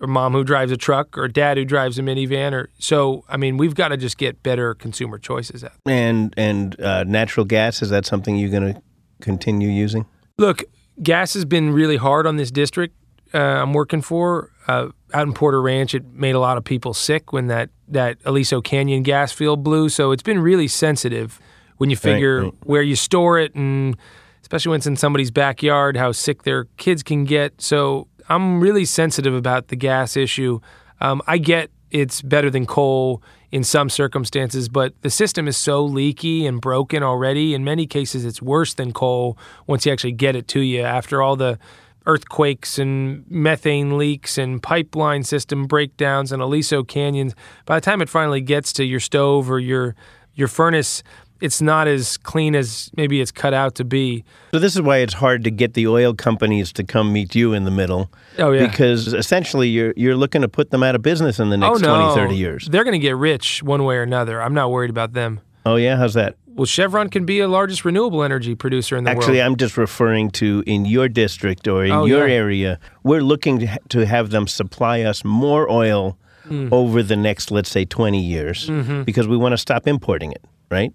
or 0.03 0.09
mom 0.09 0.33
who 0.33 0.45
drives 0.45 0.71
a 0.71 0.77
truck 0.77 1.17
or 1.17 1.29
dad 1.29 1.57
who 1.57 1.65
drives 1.65 1.99
a 1.99 2.03
minivan 2.03 2.53
or 2.53 2.69
so 2.79 3.25
I 3.29 3.37
mean 3.39 3.57
we've 3.57 3.75
got 3.75 3.89
to 3.89 3.97
just 3.97 4.19
get 4.19 4.43
better 4.43 4.75
consumer 4.75 5.19
choices 5.19 5.65
out. 5.65 5.73
And 5.87 6.35
and 6.37 6.79
uh, 6.81 7.05
natural 7.05 7.47
gas 7.47 7.81
is 7.81 7.89
that 7.91 8.05
something 8.05 8.37
you're 8.37 8.51
going 8.51 8.75
to 8.75 8.83
continue 9.21 9.69
using? 9.69 10.05
Look, 10.37 10.65
gas 11.03 11.33
has 11.35 11.45
been 11.45 11.73
really 11.73 11.97
hard 11.97 12.27
on 12.27 12.37
this 12.37 12.51
district 12.51 12.97
uh, 13.35 13.39
I'm 13.39 13.73
working 13.73 14.03
for. 14.03 14.51
Uh, 14.69 14.89
out 15.15 15.27
in 15.27 15.33
Porter 15.33 15.61
Ranch, 15.61 15.95
it 15.95 16.05
made 16.13 16.35
a 16.35 16.39
lot 16.39 16.57
of 16.59 16.65
people 16.65 16.95
sick 16.95 17.33
when 17.33 17.49
that, 17.49 17.71
that 17.89 18.19
Aliso 18.25 18.61
Canyon 18.61 19.03
gas 19.03 19.33
field 19.33 19.63
blew. 19.63 19.89
So 19.89 20.13
it's 20.13 20.23
been 20.23 20.39
really 20.39 20.69
sensitive 20.69 21.41
when 21.79 21.91
you 21.91 21.97
figure 21.97 22.45
right. 22.45 22.55
where 22.65 22.83
you 22.83 22.95
store 22.95 23.39
it 23.39 23.55
and 23.55 23.97
especially 24.43 24.71
when 24.71 24.79
it's 24.79 24.87
in 24.87 24.97
somebody's 24.97 25.31
backyard, 25.31 25.97
how 25.97 26.13
sick 26.13 26.43
their 26.43 26.65
kids 26.77 27.03
can 27.03 27.25
get. 27.25 27.61
So 27.61 28.09
I'm 28.33 28.61
really 28.61 28.87
sensitive 28.87 29.35
about 29.35 29.69
the 29.69 29.77
gas 29.77 30.17
issue. 30.17 30.61
Um, 31.01 31.21
I 31.27 31.39
get 31.39 31.71
it's 31.91 32.23
better 32.23 32.49
than 32.49 32.65
coal 32.65 33.23
in 33.51 33.63
some 33.63 33.91
circumstances, 33.91 34.71
but 34.71 34.95
the 35.03 35.11
system 35.11 35.47
is 35.47 35.59
so 35.59 35.85
leaky 35.85 36.47
and 36.47 36.59
broken 36.59 37.03
already. 37.03 37.53
In 37.53 37.65
many 37.65 37.87
cases, 37.87 38.25
it's 38.25 38.41
worse 38.41 38.73
than 38.73 38.93
coal 38.93 39.37
once 39.67 39.85
you 39.85 39.93
actually 39.93 40.13
get 40.13 40.35
it 40.35 40.49
to 40.49 40.61
you 40.61 40.81
after 40.81 41.21
all 41.21 41.37
the 41.37 41.59
earthquakes 42.07 42.79
and 42.79 43.31
methane 43.31 43.99
leaks 43.99 44.39
and 44.39 44.63
pipeline 44.63 45.23
system 45.23 45.67
breakdowns 45.67 46.33
and 46.33 46.41
Aliso 46.41 46.83
canyons. 46.83 47.35
By 47.67 47.77
the 47.77 47.85
time 47.85 48.01
it 48.01 48.09
finally 48.09 48.41
gets 48.41 48.73
to 48.75 48.85
your 48.85 49.01
stove 49.01 49.51
or 49.51 49.61
your 49.61 49.95
your 50.35 50.49
furnace, 50.49 51.03
it's 51.43 51.61
not 51.61 51.89
as 51.89 52.17
clean 52.17 52.55
as 52.55 52.91
maybe 52.97 53.21
it's 53.21 53.33
cut 53.33 53.53
out 53.53 53.75
to 53.75 53.85
be. 53.85 54.25
So 54.53 54.59
this 54.61 54.75
is 54.75 54.81
why 54.83 54.99
it's 54.99 55.15
hard 55.15 55.45
to 55.45 55.51
get 55.51 55.75
the 55.75 55.87
oil 55.89 56.15
companies 56.15 56.73
to 56.75 56.85
come 56.85 57.13
meet 57.13 57.35
you 57.35 57.53
in 57.53 57.65
the 57.65 57.71
middle. 57.71 58.11
Oh, 58.39 58.53
yeah. 58.53 58.67
Because 58.67 59.13
essentially 59.13 59.69
you're 59.69 59.93
you're 59.97 60.17
looking 60.17 60.43
to 60.43 60.49
put 60.49 60.71
them 60.71 60.83
out 60.83 60.95
of 60.95 61.03
business 61.03 61.39
in 61.41 61.51
the 61.51 61.57
next 61.57 61.83
oh 61.83 61.87
no, 61.87 62.15
20, 62.15 62.29
30 62.29 62.37
years. 62.37 62.69
They're 62.71 62.85
going 62.85 62.93
to 63.01 63.07
get 63.07 63.17
rich 63.17 63.63
one 63.63 63.85
way 63.85 63.97
or 63.97 64.03
another. 64.03 64.41
I'm 64.41 64.55
not 64.55 64.71
worried 64.71 64.91
about 64.91 65.13
them. 65.13 65.41
Oh 65.67 65.77
yeah, 65.77 65.97
how's 65.97 66.15
that? 66.15 66.37
Well, 66.55 66.67
Chevron 66.67 67.09
can 67.09 67.25
be 67.25 67.41
a 67.41 67.49
largest 67.49 67.85
renewable 67.85 68.23
energy 68.23 68.55
producer 68.55 68.97
in 68.97 69.05
the 69.05 69.11
Actually, 69.11 69.21
world. 69.21 69.29
Actually, 69.31 69.43
I'm 69.43 69.57
just 69.57 69.77
referring 69.79 70.31
to 70.33 70.63
in 70.67 70.85
your 70.85 71.09
district 71.09 71.67
or 71.67 71.85
in 71.85 71.93
Oh, 71.93 72.05
your 72.05 72.29
yeah. 72.29 72.35
area. 72.35 72.79
We're 73.05 73.23
looking 73.23 73.67
to, 73.89 74.05
have 74.07 74.31
them 74.31 74.47
supply 74.47 75.01
us 75.03 75.25
more 75.25 75.71
oil 75.71 76.19
Hmm. 76.49 76.69
over 76.73 77.05
the 77.05 77.15
next, 77.17 77.53
let's 77.53 77.71
say, 77.71 77.85
20 77.85 78.21
years 78.21 78.69
Mm-hmm. 78.69 79.05
because 79.05 79.29
we 79.29 79.37
want 79.37 79.53
to 79.53 79.57
stop 79.57 79.87
importing 79.87 80.33
it, 80.33 80.45
right? 80.73 80.93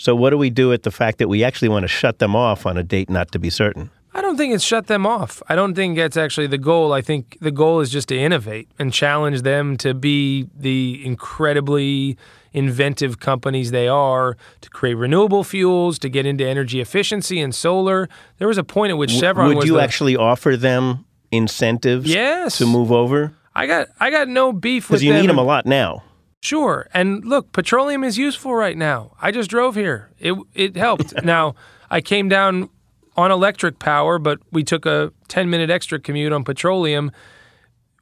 So, 0.00 0.16
what 0.16 0.30
do 0.30 0.38
we 0.38 0.48
do 0.48 0.72
at 0.72 0.82
the 0.82 0.90
fact 0.90 1.18
that 1.18 1.28
we 1.28 1.44
actually 1.44 1.68
want 1.68 1.82
to 1.84 1.88
shut 1.88 2.20
them 2.20 2.34
off 2.34 2.64
on 2.64 2.78
a 2.78 2.82
date 2.82 3.10
not 3.10 3.32
to 3.32 3.38
be 3.38 3.50
certain? 3.50 3.90
I 4.14 4.22
don't 4.22 4.38
think 4.38 4.54
it's 4.54 4.64
shut 4.64 4.86
them 4.86 5.04
off. 5.06 5.42
I 5.50 5.54
don't 5.54 5.74
think 5.74 5.94
that's 5.98 6.16
actually 6.16 6.46
the 6.46 6.56
goal. 6.56 6.94
I 6.94 7.02
think 7.02 7.36
the 7.42 7.50
goal 7.50 7.80
is 7.80 7.90
just 7.90 8.08
to 8.08 8.18
innovate 8.18 8.66
and 8.78 8.94
challenge 8.94 9.42
them 9.42 9.76
to 9.76 9.92
be 9.92 10.48
the 10.58 11.02
incredibly 11.04 12.16
inventive 12.54 13.20
companies 13.20 13.72
they 13.72 13.88
are 13.88 14.38
to 14.62 14.70
create 14.70 14.94
renewable 14.94 15.44
fuels, 15.44 15.98
to 15.98 16.08
get 16.08 16.24
into 16.24 16.46
energy 16.48 16.80
efficiency 16.80 17.38
and 17.38 17.54
solar. 17.54 18.08
There 18.38 18.48
was 18.48 18.56
a 18.56 18.64
point 18.64 18.90
at 18.92 18.96
which 18.96 19.10
Chevron 19.10 19.48
Would 19.48 19.56
was 19.58 19.66
you 19.66 19.74
the- 19.74 19.82
actually 19.82 20.16
offer 20.16 20.56
them 20.56 21.04
incentives 21.30 22.06
Yes. 22.08 22.56
to 22.56 22.64
move 22.64 22.90
over? 22.90 23.34
I 23.54 23.66
got 23.66 23.88
I 24.00 24.10
got 24.10 24.28
no 24.28 24.50
beef 24.54 24.88
with 24.88 25.00
Because 25.00 25.04
you 25.04 25.12
them. 25.12 25.20
need 25.20 25.28
them 25.30 25.38
a 25.38 25.42
lot 25.44 25.66
now. 25.66 26.04
Sure. 26.40 26.88
And 26.94 27.24
look, 27.24 27.52
petroleum 27.52 28.02
is 28.02 28.16
useful 28.16 28.54
right 28.54 28.76
now. 28.76 29.12
I 29.20 29.30
just 29.30 29.50
drove 29.50 29.74
here. 29.74 30.10
It 30.18 30.34
it 30.54 30.76
helped. 30.76 31.14
now, 31.24 31.54
I 31.90 32.00
came 32.00 32.28
down 32.28 32.70
on 33.16 33.30
electric 33.30 33.78
power, 33.78 34.18
but 34.18 34.38
we 34.50 34.64
took 34.64 34.86
a 34.86 35.12
10-minute 35.28 35.68
extra 35.68 36.00
commute 36.00 36.32
on 36.32 36.44
petroleum. 36.44 37.12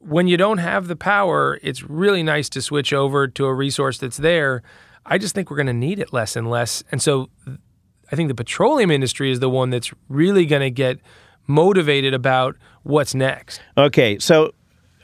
When 0.00 0.28
you 0.28 0.36
don't 0.36 0.58
have 0.58 0.86
the 0.86 0.94
power, 0.94 1.58
it's 1.62 1.82
really 1.82 2.22
nice 2.22 2.48
to 2.50 2.62
switch 2.62 2.92
over 2.92 3.26
to 3.26 3.46
a 3.46 3.54
resource 3.54 3.98
that's 3.98 4.18
there. 4.18 4.62
I 5.04 5.18
just 5.18 5.34
think 5.34 5.50
we're 5.50 5.56
going 5.56 5.66
to 5.66 5.72
need 5.72 5.98
it 5.98 6.12
less 6.12 6.36
and 6.36 6.48
less. 6.48 6.84
And 6.92 7.02
so 7.02 7.30
I 8.12 8.16
think 8.16 8.28
the 8.28 8.34
petroleum 8.34 8.90
industry 8.90 9.32
is 9.32 9.40
the 9.40 9.50
one 9.50 9.70
that's 9.70 9.92
really 10.08 10.46
going 10.46 10.62
to 10.62 10.70
get 10.70 11.00
motivated 11.48 12.14
about 12.14 12.56
what's 12.84 13.14
next. 13.14 13.60
Okay, 13.76 14.18
so 14.18 14.52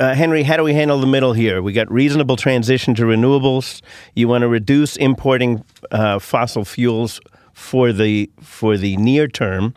uh, 0.01 0.15
Henry, 0.15 0.43
how 0.43 0.57
do 0.57 0.63
we 0.65 0.75
handle 0.75 0.99
the 0.99 1.07
middle 1.07 1.33
here? 1.33 1.63
We 1.63 1.73
got 1.73 1.91
reasonable 1.91 2.37
transition 2.37 2.95
to 2.97 3.03
renewables. 3.05 3.81
You 4.15 4.29
want 4.29 4.43
to 4.43 4.49
reduce 4.49 4.97
importing 4.97 5.65
uh, 5.91 6.19
fossil 6.19 6.65
fuels 6.65 7.21
for 7.53 7.93
the 7.93 8.31
for 8.41 8.77
the 8.77 8.97
near 8.97 9.29
term, 9.29 9.75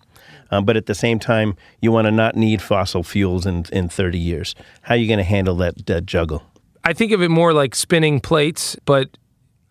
um, 0.52 0.66
but 0.66 0.76
at 0.78 0.86
the 0.88 0.96
same 0.96 1.20
time, 1.20 1.56
you 1.82 1.92
want 1.92 2.06
to 2.06 2.12
not 2.12 2.36
need 2.36 2.62
fossil 2.62 3.04
fuels 3.04 3.46
in 3.46 3.66
in 3.72 3.90
30 3.90 4.18
years. 4.18 4.56
How 4.82 4.96
are 4.96 4.98
you 4.98 5.08
going 5.08 5.20
to 5.20 5.24
handle 5.24 5.56
that, 5.58 5.86
that 5.86 6.06
juggle? 6.06 6.44
I 6.84 6.94
think 6.94 7.12
of 7.12 7.22
it 7.22 7.30
more 7.30 7.54
like 7.54 7.76
spinning 7.76 8.20
plates, 8.20 8.76
but 8.86 9.10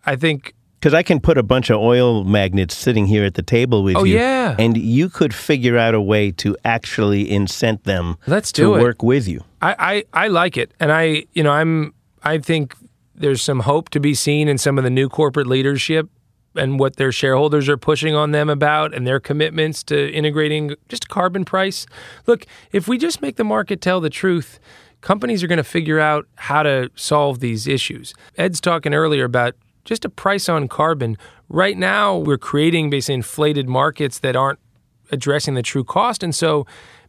I 0.05 0.15
think 0.15 0.53
Because 0.79 0.93
I 0.93 1.01
can 1.03 1.19
put 1.19 1.37
a 1.37 1.43
bunch 1.43 1.69
of 1.71 1.79
oil 1.81 2.23
magnets 2.23 2.75
sitting 2.75 3.07
here 3.07 3.25
at 3.25 3.33
the 3.33 3.41
table 3.41 3.83
with 3.83 3.97
Oh, 3.97 4.03
you, 4.05 4.15
yeah. 4.17 4.55
and 4.59 4.77
you 4.77 5.09
could 5.09 5.33
figure 5.33 5.77
out 5.77 5.95
a 5.95 6.01
way 6.01 6.31
to 6.33 6.55
actually 6.63 7.25
incent 7.25 7.83
them 7.83 8.15
Let's 8.27 8.51
to 8.53 8.61
do 8.61 8.75
it. 8.75 8.81
work 8.81 9.01
with 9.03 9.27
you. 9.27 9.41
I, 9.61 10.03
I, 10.13 10.25
I 10.25 10.27
like 10.27 10.57
it, 10.57 10.73
and 10.79 10.91
I 10.91 11.25
you 11.33 11.43
know 11.43 11.51
I'm 11.51 11.93
I 12.23 12.37
think 12.39 12.75
there's 13.15 13.41
some 13.41 13.61
hope 13.61 13.89
to 13.89 13.99
be 13.99 14.13
seen 14.13 14.47
in 14.47 14.57
some 14.57 14.77
of 14.77 14.83
the 14.83 14.89
new 14.89 15.09
corporate 15.09 15.47
leadership 15.47 16.09
and 16.55 16.79
what 16.79 16.95
their 16.95 17.11
shareholders 17.11 17.69
are 17.69 17.77
pushing 17.77 18.15
on 18.15 18.31
them 18.31 18.49
about 18.49 18.93
and 18.93 19.05
their 19.05 19.19
commitments 19.19 19.83
to 19.83 20.11
integrating 20.11 20.75
just 20.89 21.07
carbon 21.07 21.45
price. 21.45 21.85
Look, 22.25 22.45
if 22.71 22.87
we 22.87 22.97
just 22.97 23.21
make 23.21 23.35
the 23.35 23.43
market 23.43 23.81
tell 23.81 24.01
the 24.01 24.09
truth, 24.09 24.59
companies 25.01 25.43
are 25.43 25.47
going 25.47 25.57
to 25.57 25.63
figure 25.63 25.99
out 25.99 26.27
how 26.35 26.63
to 26.63 26.89
solve 26.95 27.39
these 27.39 27.67
issues. 27.67 28.13
Ed's 28.37 28.59
talking 28.59 28.93
earlier 28.93 29.23
about 29.23 29.55
just 29.85 30.03
a 30.03 30.09
price 30.09 30.49
on 30.49 30.67
carbon. 30.67 31.17
Right 31.49 31.77
now, 31.77 32.17
we're 32.17 32.37
creating 32.37 32.89
basically 32.89 33.15
inflated 33.15 33.69
markets 33.69 34.19
that 34.19 34.35
aren't 34.35 34.59
addressing 35.11 35.53
the 35.53 35.61
true 35.61 35.83
cost. 35.83 36.23
And 36.23 36.35
so, 36.35 36.65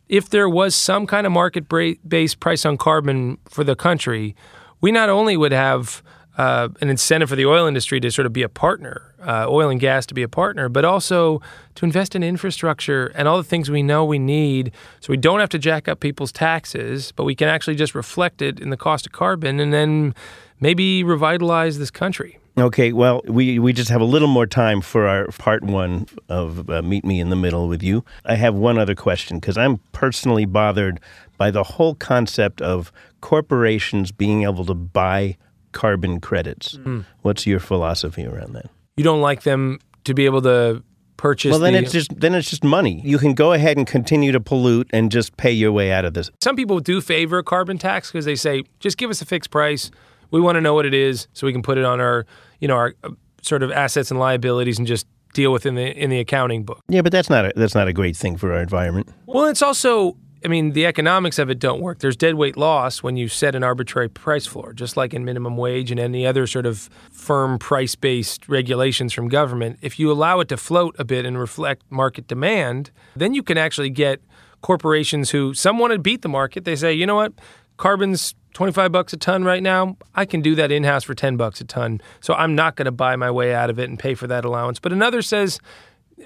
if 0.09 0.31
there 0.31 0.49
was 0.49 0.75
some 0.75 1.07
kind 1.07 1.27
of 1.27 1.33
market 1.33 1.69
based 1.69 2.41
price 2.41 2.65
on 2.65 2.77
carbon 2.77 3.39
for 3.49 3.65
the 3.65 3.77
country, 3.77 4.35
we 4.81 4.93
not 4.93 5.09
only 5.09 5.37
would 5.37 5.53
have 5.53 6.03
uh, 6.39 6.69
an 6.81 6.89
incentive 6.89 7.29
for 7.29 7.37
the 7.37 7.45
oil 7.45 7.67
industry 7.67 7.99
to 7.99 8.11
sort 8.11 8.25
of 8.25 8.33
be 8.33 8.43
a 8.43 8.49
partner, 8.49 9.13
uh, 9.27 9.47
oil 9.49 9.69
and 9.69 9.81
gas 9.81 10.07
to 10.07 10.15
be 10.15 10.23
a 10.23 10.29
partner, 10.29 10.69
but 10.69 10.85
also 10.85 11.43
to 11.75 11.85
invest 11.85 12.15
in 12.15 12.23
infrastructure 12.23 13.09
and 13.17 13.27
all 13.27 13.37
the 13.37 13.45
things 13.45 13.69
we 13.69 13.83
know 13.83 14.05
we 14.05 14.21
need 14.21 14.71
so 15.01 15.11
we 15.11 15.17
don't 15.17 15.41
have 15.41 15.49
to 15.49 15.59
jack 15.59 15.89
up 15.89 15.99
people's 15.99 16.31
taxes, 16.31 17.13
but 17.17 17.25
we 17.25 17.35
can 17.35 17.49
actually 17.49 17.75
just 17.75 17.95
reflect 17.95 18.41
it 18.41 18.61
in 18.61 18.71
the 18.71 18.77
cost 18.77 19.05
of 19.05 19.13
carbon 19.13 19.59
and 19.59 19.73
then 19.73 20.15
maybe 20.61 21.03
revitalize 21.03 21.79
this 21.79 21.91
country. 21.91 22.39
Okay, 22.59 22.93
well, 22.93 23.21
we, 23.27 23.59
we 23.59 23.73
just 23.73 23.89
have 23.91 24.01
a 24.01 24.05
little 24.05 24.27
more 24.29 24.47
time 24.47 24.81
for 24.81 25.07
our 25.07 25.27
part 25.39 25.63
one 25.63 26.07
of 26.29 26.69
uh, 26.69 26.83
Meet 26.83 27.05
Me 27.05 27.21
in 27.21 27.31
the 27.31 27.37
Middle 27.37 27.69
with 27.69 27.83
you. 27.83 28.05
I 28.25 28.35
have 28.35 28.55
one 28.55 28.79
other 28.79 28.95
question 28.95 29.39
because 29.39 29.57
I'm 29.57 29.79
personally 29.93 30.45
bothered 30.45 30.99
by 31.37 31.51
the 31.53 31.63
whole 31.63 31.95
concept 31.95 32.61
of 32.61 32.91
corporations 33.21 34.11
being 34.11 34.43
able 34.43 34.65
to 34.67 34.75
buy 34.75 35.37
carbon 35.73 36.21
credits. 36.21 36.77
Hmm. 36.77 37.01
What's 37.23 37.47
your 37.47 37.61
philosophy 37.61 38.27
around 38.27 38.55
that? 38.55 38.67
You 38.97 39.05
don't 39.05 39.21
like 39.21 39.43
them 39.43 39.79
to 40.05 40.15
be 40.15 40.25
able 40.25 40.43
to 40.43 40.83
purchase 41.17 41.51
Well, 41.51 41.61
then 41.61 41.75
the- 41.75 41.81
it's 41.81 41.93
just 41.93 42.19
then 42.19 42.35
it's 42.35 42.51
just 42.51 42.65
money. 42.65 43.01
You 43.05 43.19
can 43.19 43.35
go 43.35 43.53
ahead 43.53 43.77
and 43.77 43.87
continue 43.87 44.33
to 44.33 44.41
pollute 44.41 44.89
and 44.93 45.13
just 45.13 45.37
pay 45.37 45.53
your 45.53 45.71
way 45.71 45.93
out 45.93 46.05
of 46.05 46.15
this. 46.15 46.31
Some 46.41 46.57
people 46.57 46.81
do 46.81 47.01
favor 47.01 47.39
a 47.39 47.45
carbon 47.45 47.79
tax 47.79 48.11
because 48.11 48.25
they 48.25 48.37
say, 48.37 48.65
just 48.81 48.97
give 48.99 49.11
us 49.11 49.21
a 49.23 49.27
fixed 49.27 49.51
price. 49.51 49.91
We 50.31 50.41
want 50.41 50.57
to 50.57 50.61
know 50.61 50.75
what 50.75 50.87
it 50.87 50.95
is 50.95 51.29
so 51.33 51.47
we 51.47 51.53
can 51.53 51.63
put 51.63 51.79
it 51.79 51.85
on 51.85 52.01
our, 52.01 52.27
you 52.61 52.69
know, 52.69 52.77
our 52.77 52.95
uh, 53.05 53.11
sort 53.43 53.63
of 53.63 53.71
assets 53.71 54.11
and 54.11 54.19
liabilities 54.21 54.79
and 54.79 54.87
just 54.87 55.07
deal 55.35 55.53
with 55.53 55.67
in 55.67 55.75
the 55.75 55.87
in 55.97 56.11
the 56.11 56.19
accounting 56.19 56.65
book. 56.65 56.83
Yeah, 56.89 57.03
but 57.03 57.13
that's 57.13 57.31
not 57.31 57.47
a, 57.47 57.53
that's 57.55 57.75
not 57.75 57.89
a 57.89 57.93
great 57.93 58.17
thing 58.17 58.37
for 58.37 58.53
our 58.53 58.61
environment. 58.61 59.09
Well, 59.27 59.45
it's 59.45 59.63
also, 59.63 60.17
I 60.45 60.49
mean, 60.49 60.73
the 60.73 60.87
economics 60.87 61.39
of 61.39 61.51
it 61.51 61.59
don't 61.59 61.81
work. 61.81 61.99
There's 61.99 62.17
deadweight 62.17 62.57
loss 62.57 63.03
when 63.03 63.17
you 63.17 63.29
set 63.29 63.55
an 63.55 63.63
arbitrary 63.63 64.09
price 64.09 64.47
floor, 64.47 64.73
just 64.73 64.97
like 64.97 65.13
in 65.15 65.25
minimum 65.25 65.57
wage 65.57 65.91
and 65.91 66.01
any 66.01 66.27
other 66.27 66.47
sort 66.47 66.67
of 66.67 66.89
firm 67.13 67.59
price 67.59 67.95
based 67.95 68.49
regulations 68.49 69.13
from 69.13 69.29
government. 69.29 69.79
If 69.83 69.99
you 69.99 70.11
allow 70.11 70.41
it 70.41 70.49
to 70.49 70.57
float 70.57 70.97
a 70.99 71.05
bit 71.05 71.27
and 71.27 71.39
reflect 71.39 71.83
market 71.91 72.27
demand, 72.27 72.91
then 73.15 73.35
you 73.35 73.43
can 73.43 73.59
actually 73.59 73.91
get 73.91 74.21
corporations 74.61 75.31
who 75.31 75.55
some 75.55 75.79
want 75.79 75.93
to 75.93 75.99
beat 75.99 76.23
the 76.23 76.29
market. 76.29 76.65
They 76.65 76.77
say, 76.77 76.93
you 76.93 77.07
know 77.07 77.15
what, 77.17 77.33
carbon's 77.79 78.35
25 78.53 78.93
bucks 78.93 79.13
a 79.13 79.17
ton 79.17 79.45
right 79.45 79.63
now. 79.63 79.97
I 80.15 80.25
can 80.25 80.43
do 80.43 80.55
that 80.57 80.71
in 80.71 80.85
house 80.85 81.05
for 81.05 81.15
10 81.15 81.37
bucks 81.37 81.61
a 81.61 81.65
ton. 81.65 82.01
So 82.21 82.35
I'm 82.35 82.55
not 82.55 82.77
going 82.77 82.87
to 82.87 82.93
buy 82.93 83.17
my 83.17 83.31
way 83.31 83.55
out 83.55 83.71
of 83.71 83.79
it 83.79 83.89
and 83.89 83.99
pay 83.99 84.15
for 84.15 84.27
that 84.27 84.45
allowance. 84.45 84.79
But 84.79 84.93
another 84.93 85.23
says, 85.23 85.61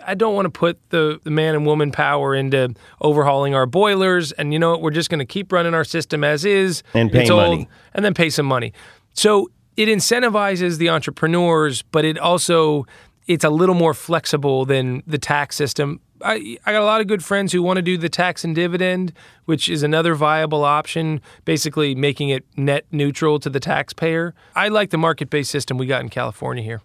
I 0.07 0.15
don't 0.15 0.35
want 0.35 0.47
to 0.47 0.51
put 0.51 0.79
the, 0.91 1.21
the 1.25 1.31
man 1.31 1.55
and 1.55 1.67
woman 1.67 1.93
power 1.93 2.35
into 2.35 2.75
overhauling 3.01 3.55
our 3.55 3.67
boilers. 3.67 4.33
And 4.33 4.53
you 4.53 4.59
know 4.59 4.71
what? 4.71 4.81
We're 4.83 4.91
just 4.91 5.11
going 5.11 5.19
to 5.19 5.27
keep 5.27 5.53
running 5.53 5.75
our 5.75 5.85
system 5.85 6.25
as 6.25 6.45
is. 6.45 6.83
And 6.95 7.12
pay 7.12 7.29
old, 7.29 7.43
money. 7.43 7.69
And 7.93 8.05
then 8.05 8.15
pay 8.15 8.31
some 8.31 8.47
money. 8.47 8.73
So 9.12 9.51
it 9.77 9.87
incentivizes 9.87 10.79
the 10.79 10.88
entrepreneurs, 10.88 11.83
but 11.83 12.05
it 12.05 12.19
also 12.19 12.87
it's 13.27 13.45
a 13.45 13.51
little 13.51 13.75
more 13.75 13.95
flexible 13.95 14.65
than 14.65 15.03
the 15.07 15.19
tax 15.19 15.57
system. 15.57 16.01
I, 16.25 16.57
I 16.65 16.73
got 16.73 16.83
a 16.83 16.85
lot 16.85 17.01
of 17.01 17.09
good 17.09 17.25
friends 17.25 17.53
who 17.53 17.63
want 17.63 17.79
to 17.79 17.83
do 17.83 17.99
the 17.99 18.09
tax 18.09 18.45
and 18.45 18.55
dividend, 18.55 19.13
which 19.45 19.69
is 19.69 19.83
another 19.83 20.15
viable 20.15 20.65
option, 20.65 21.21
basically 21.45 21.95
making 21.95 22.29
it 22.29 22.45
net 22.57 22.85
neutral 22.93 23.41
to 23.41 23.51
the 23.51 23.59
taxpayer. 23.61 24.35
I 24.55 24.69
like 24.69 24.91
the 24.91 24.99
market 24.99 25.31
based 25.31 25.51
system 25.51 25.79
we 25.79 25.87
got 25.87 26.01
in 26.01 26.11
California 26.11 26.63
here. 26.63 26.81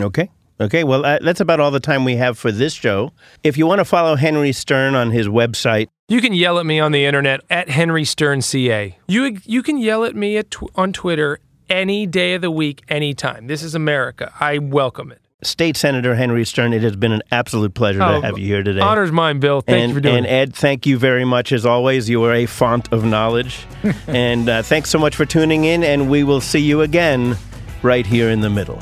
Okay. 0.00 0.30
Okay, 0.58 0.84
well, 0.84 1.04
uh, 1.04 1.18
that's 1.20 1.40
about 1.40 1.60
all 1.60 1.70
the 1.70 1.80
time 1.80 2.04
we 2.04 2.16
have 2.16 2.38
for 2.38 2.50
this 2.50 2.72
show. 2.72 3.12
If 3.42 3.58
you 3.58 3.66
want 3.66 3.80
to 3.80 3.84
follow 3.84 4.16
Henry 4.16 4.52
Stern 4.52 4.94
on 4.94 5.10
his 5.10 5.28
website, 5.28 5.88
You 6.08 6.22
can 6.22 6.32
yell 6.32 6.58
at 6.58 6.64
me 6.64 6.80
on 6.80 6.92
the 6.92 7.04
internet 7.04 7.40
at 7.50 7.68
Henry 7.68 8.06
Stern 8.06 8.40
CA. 8.40 8.96
You 9.06 9.36
you 9.44 9.62
can 9.62 9.76
yell 9.76 10.04
at 10.04 10.16
me 10.16 10.38
at 10.38 10.50
tw- 10.50 10.70
on 10.74 10.94
Twitter 10.94 11.40
any 11.68 12.06
day 12.06 12.32
of 12.32 12.40
the 12.40 12.50
week, 12.50 12.84
anytime. 12.88 13.48
This 13.48 13.62
is 13.62 13.74
America. 13.74 14.32
I 14.40 14.56
welcome 14.56 15.12
it. 15.12 15.20
State 15.42 15.76
Senator 15.76 16.14
Henry 16.14 16.46
Stern, 16.46 16.72
it 16.72 16.82
has 16.82 16.96
been 16.96 17.12
an 17.12 17.22
absolute 17.30 17.74
pleasure 17.74 18.02
Oh, 18.02 18.20
to 18.20 18.26
have 18.26 18.38
you 18.38 18.46
here 18.46 18.62
today. 18.62 18.80
Honor's 18.80 19.12
mine, 19.12 19.38
Bill. 19.38 19.60
Thank 19.60 19.80
and, 19.82 19.88
you 19.90 19.94
for 19.94 20.00
doing 20.00 20.16
and 20.16 20.26
it. 20.26 20.30
Ed, 20.30 20.54
thank 20.54 20.86
you 20.86 20.96
very 20.98 21.26
much 21.26 21.52
as 21.52 21.66
always. 21.66 22.08
You 22.08 22.24
are 22.24 22.32
a 22.32 22.46
font 22.46 22.90
of 22.90 23.04
knowledge. 23.04 23.66
and 24.06 24.48
uh, 24.48 24.62
thanks 24.62 24.88
so 24.88 24.98
much 24.98 25.14
for 25.14 25.26
tuning 25.26 25.64
in, 25.64 25.84
and 25.84 26.08
we 26.08 26.24
will 26.24 26.40
see 26.40 26.60
you 26.60 26.80
again 26.80 27.36
right 27.82 28.06
here 28.06 28.30
in 28.30 28.40
the 28.40 28.48
middle. 28.48 28.80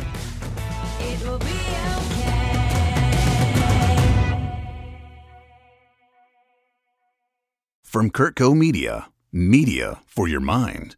It 1.01 1.21
will 1.25 1.39
be 1.41 1.47
okay. 1.47 2.95
From 7.83 8.11
CurtCo 8.11 8.57
Media, 8.57 9.09
media 9.33 10.01
for 10.07 10.29
your 10.29 10.41
mind. 10.41 10.95